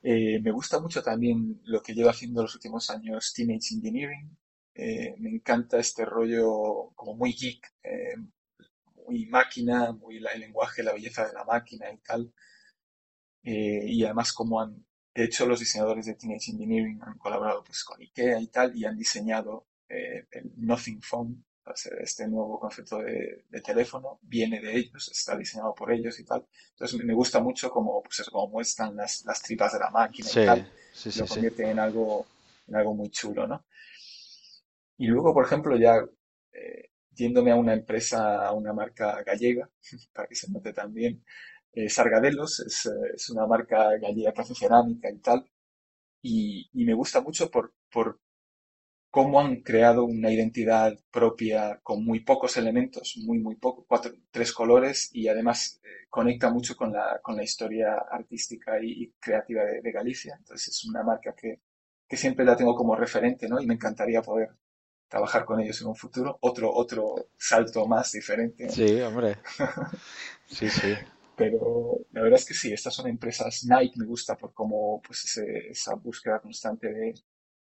[0.02, 4.36] Eh, me gusta mucho también lo que lleva haciendo los últimos años Teenage Engineering.
[4.74, 8.16] Eh, me encanta este rollo como muy geek, eh,
[9.06, 12.32] muy máquina, muy el lenguaje, la belleza de la máquina y tal.
[13.42, 14.84] y además como han
[15.14, 18.84] de hecho, los diseñadores de Teenage Engineering han colaborado pues, con IKEA y tal y
[18.84, 21.44] han diseñado eh, el Nothing Phone,
[22.00, 26.44] este nuevo concepto de, teléfono, viene de ellos, está diseñado por ellos y tal.
[26.72, 30.46] Entonces me gusta mucho cómo, pues como muestran las, las tripas de la máquina y
[30.46, 30.72] tal.
[31.16, 32.26] lo convierte en algo,
[32.66, 33.64] en algo muy chulo, ¿no?
[34.98, 36.04] Y luego, por ejemplo, ya
[36.52, 39.70] eh, yéndome a una empresa, a una marca gallega,
[40.12, 41.24] para que se note también,
[41.74, 45.44] eh, Sargadelos es, eh, es, una marca gallega que hace cerámica y tal.
[46.22, 48.20] Y, y, me gusta mucho por, por
[49.10, 54.52] cómo han creado una identidad propia con muy pocos elementos, muy, muy poco, cuatro, tres
[54.52, 59.82] colores y además eh, conecta mucho con la, con la historia artística y, creativa de,
[59.82, 60.34] de, Galicia.
[60.38, 61.60] Entonces es una marca que,
[62.08, 63.60] que, siempre la tengo como referente, ¿no?
[63.60, 64.50] Y me encantaría poder
[65.08, 66.38] trabajar con ellos en un futuro.
[66.40, 68.68] Otro, otro salto más diferente.
[68.70, 69.36] Sí, hombre.
[70.46, 70.94] Sí, sí.
[71.36, 75.36] Pero la verdad es que sí, estas son empresas, Nike me gusta por cómo pues
[75.36, 77.14] esa búsqueda constante de,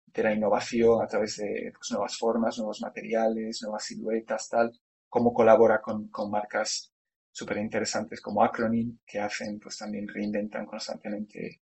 [0.07, 4.73] de, la innovación a través de pues, nuevas formas, nuevos materiales, nuevas siluetas, tal,
[5.09, 6.93] cómo colabora con, con marcas
[7.33, 11.61] súper interesantes como Acronym, que hacen, pues también reinventan constantemente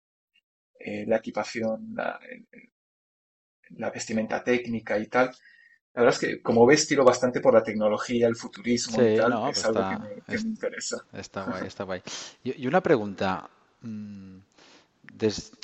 [0.78, 2.18] eh, la equipación, la,
[3.70, 5.30] la vestimenta técnica y tal.
[5.96, 9.32] La verdad es que, como ves, tiro bastante por la tecnología, el futurismo y tal,
[9.32, 9.88] es pues algo
[10.26, 10.98] que, me, interesa.
[11.14, 12.02] Está guay, está guay.
[12.44, 13.48] Y, una pregunta,
[13.80, 14.36] mm,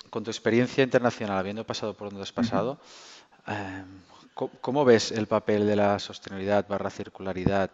[0.09, 2.81] con tu experiencia internacional, habiendo pasado por donde has pasado,
[3.47, 3.85] em,
[4.33, 7.71] ¿cómo, ves el papel de la sostenibilidad barra circularidad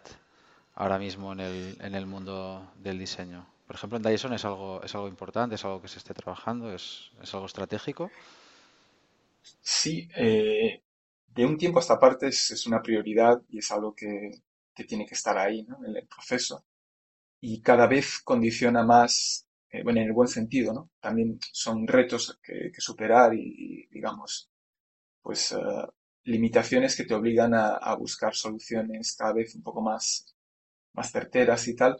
[0.75, 3.47] ahora mismo en el, en el mundo del diseño?
[3.67, 6.73] Por ejemplo, en Dyson es algo, es algo importante, es algo que se esté trabajando,
[6.73, 8.11] es, es algo estratégico.
[9.61, 10.81] Sí, eh,
[11.33, 14.41] de un tiempo a esta parte es, una prioridad y es algo que,
[14.87, 15.77] tiene que estar ahí ¿no?
[15.85, 16.63] en el proceso.
[17.41, 20.89] Y cada vez condiciona más, eh, bueno, en el buen sentido, ¿no?
[21.01, 24.49] También son retos que, superar y, digamos,
[25.21, 25.57] pues eh,
[26.23, 30.33] limitaciones que te obligan a, a, buscar soluciones cada vez un poco más,
[30.93, 31.97] más certeras y tal.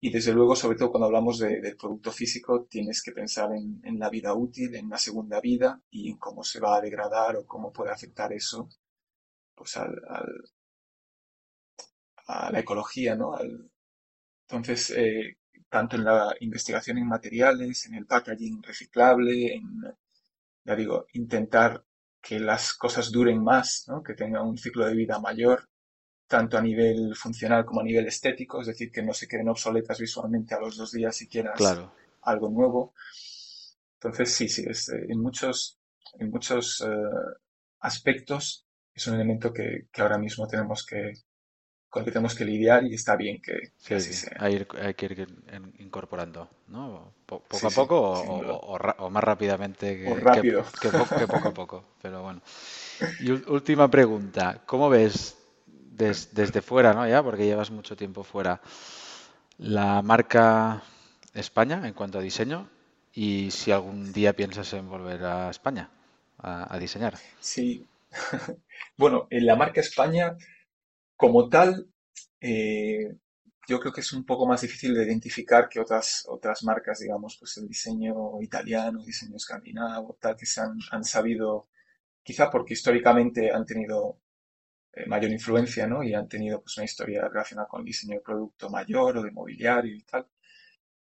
[0.00, 3.98] Y desde luego, sobre todo cuando hablamos de, del producto físico, tienes que pensar en,
[3.98, 7.46] la vida útil, en una segunda vida y en cómo se va a degradar o
[7.46, 8.68] cómo puede afectar eso
[9.54, 10.00] pues al,
[12.28, 13.36] a la ecología, ¿no?
[14.42, 15.38] entonces, eh,
[15.68, 19.82] tanto en la investigación en materiales, en el packaging reciclable, en,
[20.64, 21.84] ya digo, intentar
[22.20, 24.02] que las cosas duren más, ¿no?
[24.02, 25.68] que tengan un ciclo de vida mayor,
[26.28, 29.98] tanto a nivel funcional como a nivel estético, es decir, que no se queden obsoletas
[29.98, 31.58] visualmente a los dos días si quieras
[32.22, 32.94] algo nuevo.
[33.94, 35.78] Entonces, sí, sí, es, eh, en muchos,
[36.18, 36.86] en muchos eh,
[37.80, 41.14] aspectos es un elemento que, que, ahora mismo tenemos que,
[41.88, 44.36] con que tenemos que lidiar y está bien que, así sea.
[44.38, 45.26] Hay, que ir
[45.78, 47.14] incorporando, ¿no?
[47.24, 50.64] Poco a poco o, o, más rápidamente que, rápido.
[50.80, 50.90] que,
[51.26, 51.84] poco a poco.
[52.02, 52.42] Pero bueno.
[53.20, 54.62] Y última pregunta.
[54.66, 55.37] ¿Cómo ves
[55.98, 57.06] desde fuera, ¿no?
[57.06, 58.60] Ya, porque llevas mucho tiempo fuera.
[59.58, 60.82] La marca
[61.34, 62.68] España en cuanto a diseño
[63.12, 65.90] y si algún día piensas en volver a España.
[66.38, 67.18] a, diseñar.
[67.40, 67.86] Sí.
[68.96, 70.36] bueno, en la marca España,
[71.16, 71.88] como tal,
[72.40, 73.16] eh,
[73.68, 77.36] yo creo que es un poco más difícil de identificar que otras, otras marcas, digamos,
[77.38, 81.68] pues el diseño italiano, diseño escandinavo, tal, que se han, han sabido,
[82.22, 84.20] quizá porque históricamente han tenido
[85.06, 86.02] mayor influencia, ¿no?
[86.02, 89.30] Y han tenido pues una historia relacionada con el diseño de producto mayor o de
[89.30, 90.26] mobiliario y tal.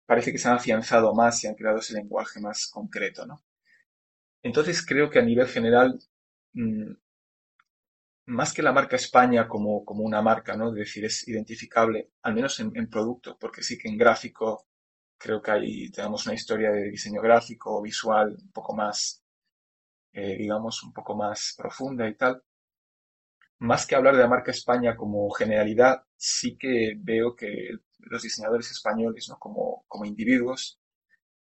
[0.06, 3.42] Parece que se han afianzado más y han creado ese lenguaje más concreto, ¿no?
[4.42, 5.98] Entonces creo que a nivel general,
[6.54, 6.92] mm,
[8.26, 10.70] más que la marca España como, como una marca, ¿no?
[10.70, 14.66] Es decir, es identificable, al menos en, producto, porque sí que en gráfico
[15.18, 19.22] creo que ahí tenemos una historia de diseño gráfico, visual, un poco más,
[20.12, 22.42] eh, digamos, un poco más profunda y tal
[23.58, 28.70] más que hablar de la marca España como generalidad, sí que veo que los diseñadores
[28.70, 29.38] españoles, ¿no?
[29.38, 30.80] como, como individuos,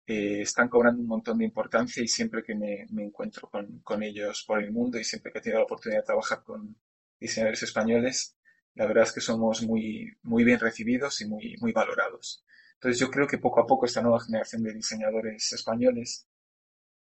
[0.06, 4.44] eh, están cobrando un montón de importancia y siempre que me, encuentro con, con, ellos
[4.46, 6.76] por el mundo y siempre que he tenido la oportunidad de trabajar con
[7.20, 8.36] diseñadores españoles,
[8.74, 12.44] la verdad es que somos muy, muy bien recibidos y muy, muy valorados.
[12.74, 16.28] Entonces yo creo que poco a poco esta nueva generación de diseñadores españoles,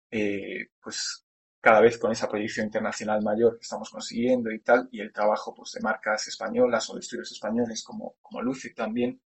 [0.09, 1.24] eh, pues
[1.65, 5.51] cada vez con esa proyección internacional mayor que estamos consiguiendo y tal, y el trabajo
[5.55, 9.19] pues, de marcas españolas o de estudios españoles como, como Lucid también,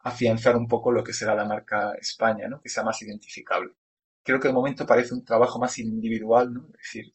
[0.00, 2.60] afianzar un poco lo que será la marca España, ¿no?
[2.60, 3.74] que sea más identificable.
[4.24, 6.66] Creo que de momento parece un trabajo más individual, ¿no?
[6.66, 7.14] es decir,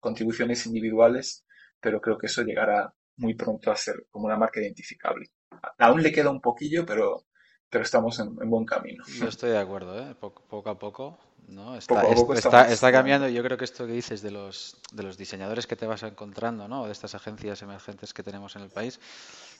[0.00, 1.46] contribuciones individuales,
[1.80, 5.30] pero creo que eso llegará muy pronto a ser como una marca identificable.
[5.78, 7.26] Aún le queda un poquillo, pero,
[7.70, 9.04] pero estamos en, buen camino.
[9.06, 10.16] Yo estoy de acuerdo, ¿eh?
[10.16, 11.16] poco a poco
[11.48, 11.76] ¿no?
[11.76, 13.28] Está, está, cambiando.
[13.28, 16.68] Yo creo que esto que dices de los, de los diseñadores que te vas encontrando,
[16.68, 16.86] ¿no?
[16.86, 19.00] de estas agencias emergentes que tenemos en el país,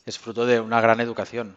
[0.04, 1.56] es fruto de una gran educación.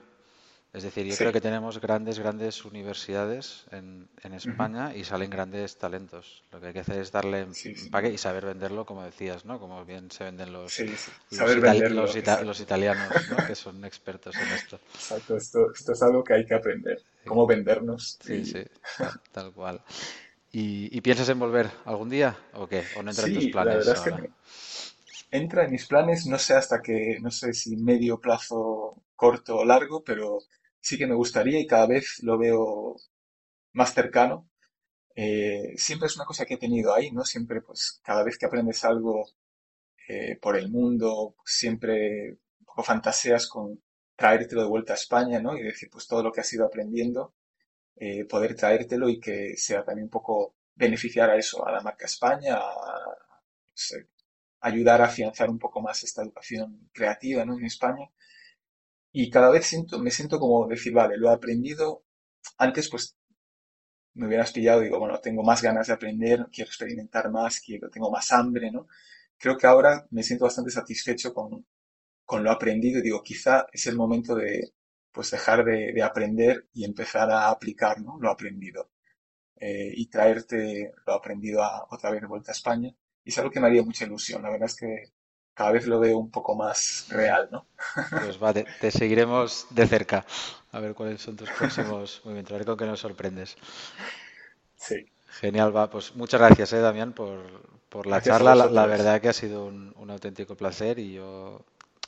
[0.72, 5.80] Es decir, yo creo que tenemos grandes, grandes universidades en, en España y salen grandes
[5.80, 6.44] talentos.
[6.52, 9.60] Lo que hay que hacer es darle empaque y saber venderlo, como decías, ¿no?
[9.60, 11.10] Como bien se venden los, los,
[12.44, 13.48] los, italianos, ¿no?
[13.48, 14.80] que son expertos en esto.
[14.94, 18.20] Exacto, esto, esto es algo que hay que aprender, cómo vendernos.
[18.22, 18.62] Sí, sí,
[19.32, 19.82] tal, cual.
[20.52, 22.84] ¿Y, piensas en volver algún día o qué?
[22.96, 23.74] ¿O no entra en tus planes?
[23.74, 24.30] La verdad es que
[25.32, 29.66] entra en mis planes, no sé hasta que, no sé si medio plazo corto o
[29.66, 30.40] largo, pero
[30.82, 32.96] sí que me gustaría y cada vez lo veo
[33.74, 34.50] más cercano.
[35.16, 37.26] Eh, siempre es una cosa que he tenido ahí, ¿no?
[37.26, 39.28] Siempre, pues, cada vez que aprendes algo
[40.08, 43.82] eh, por el mundo, siempre un poco fantaseas con
[44.16, 45.58] traértelo de vuelta a España, ¿no?
[45.58, 47.34] Y decir, pues, todo lo que has ido aprendiendo,
[47.98, 52.06] eh, poder traértelo y que sea también un poco beneficiar a eso, a la marca
[52.06, 53.18] España, a,
[54.62, 57.58] ayudar a afianzar un poco más esta educación creativa, ¿no?
[57.58, 58.10] En España
[59.12, 62.04] y cada vez siento, me siento como decir, vale, lo he aprendido.
[62.58, 63.18] Antes, pues,
[64.16, 68.12] me hubieras pillado, digo, bueno, tengo más ganas de aprender, quiero experimentar más, quiero, tengo
[68.12, 68.88] más hambre, ¿no?
[69.38, 71.66] Creo que ahora me siento bastante satisfecho con,
[72.26, 74.74] con lo aprendido y digo, quizá es el momento de,
[75.12, 78.20] pues, dejar de, de aprender y empezar a aplicar, ¿no?
[78.22, 78.92] Lo aprendido.
[79.58, 82.90] Eh, y traerte lo aprendido a, otra vez de vuelta a España.
[83.24, 84.42] Y es algo que me haría mucha ilusión.
[84.44, 85.04] La verdad es que
[85.60, 87.68] cada vez lo veo un poco más real, ¿no?
[88.24, 90.26] Pues vale, te seguiremos de cerca
[90.72, 93.58] a ver cuáles son tus próximos movimientos, a ver con qué nos sorprendes.
[94.78, 95.06] Sí.
[95.28, 95.90] Genial, va.
[95.90, 97.42] Pues muchas gracias, eh, Damián, por,
[97.90, 98.56] por la charla.
[98.56, 101.66] La, verdad que ha sido un, auténtico placer y yo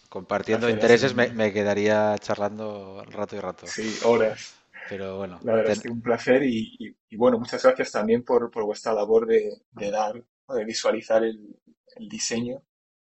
[0.07, 3.67] compartiendo intereses me, quedaría charlando rato y rato.
[3.67, 4.55] Sí, horas.
[4.87, 5.41] Pero bueno.
[5.43, 9.27] La verdad es que un placer y, bueno, muchas gracias también por, por vuestra labor
[9.27, 11.59] de, dar, de visualizar el,
[11.97, 12.63] el diseño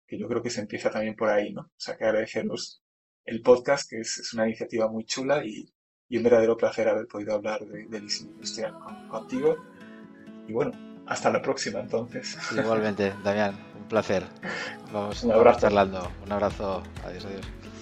[0.08, 1.62] que yo creo que se empieza también por ahí, ¿no?
[1.62, 2.82] O sea, que agradeceros
[3.26, 5.72] el podcast, que es, una iniciativa muy chula y,
[6.12, 8.76] un verdadero placer haber podido hablar de, diseño industrial
[9.10, 9.58] contigo.
[10.48, 10.72] Y bueno,
[11.08, 12.38] hasta la próxima entonces.
[12.56, 14.24] Igualmente, Damián, un placer.
[14.94, 15.62] Vamos, un abrazo.
[15.62, 16.12] charlando.
[16.24, 16.84] Un abrazo.
[17.04, 17.75] Adiós, adiós.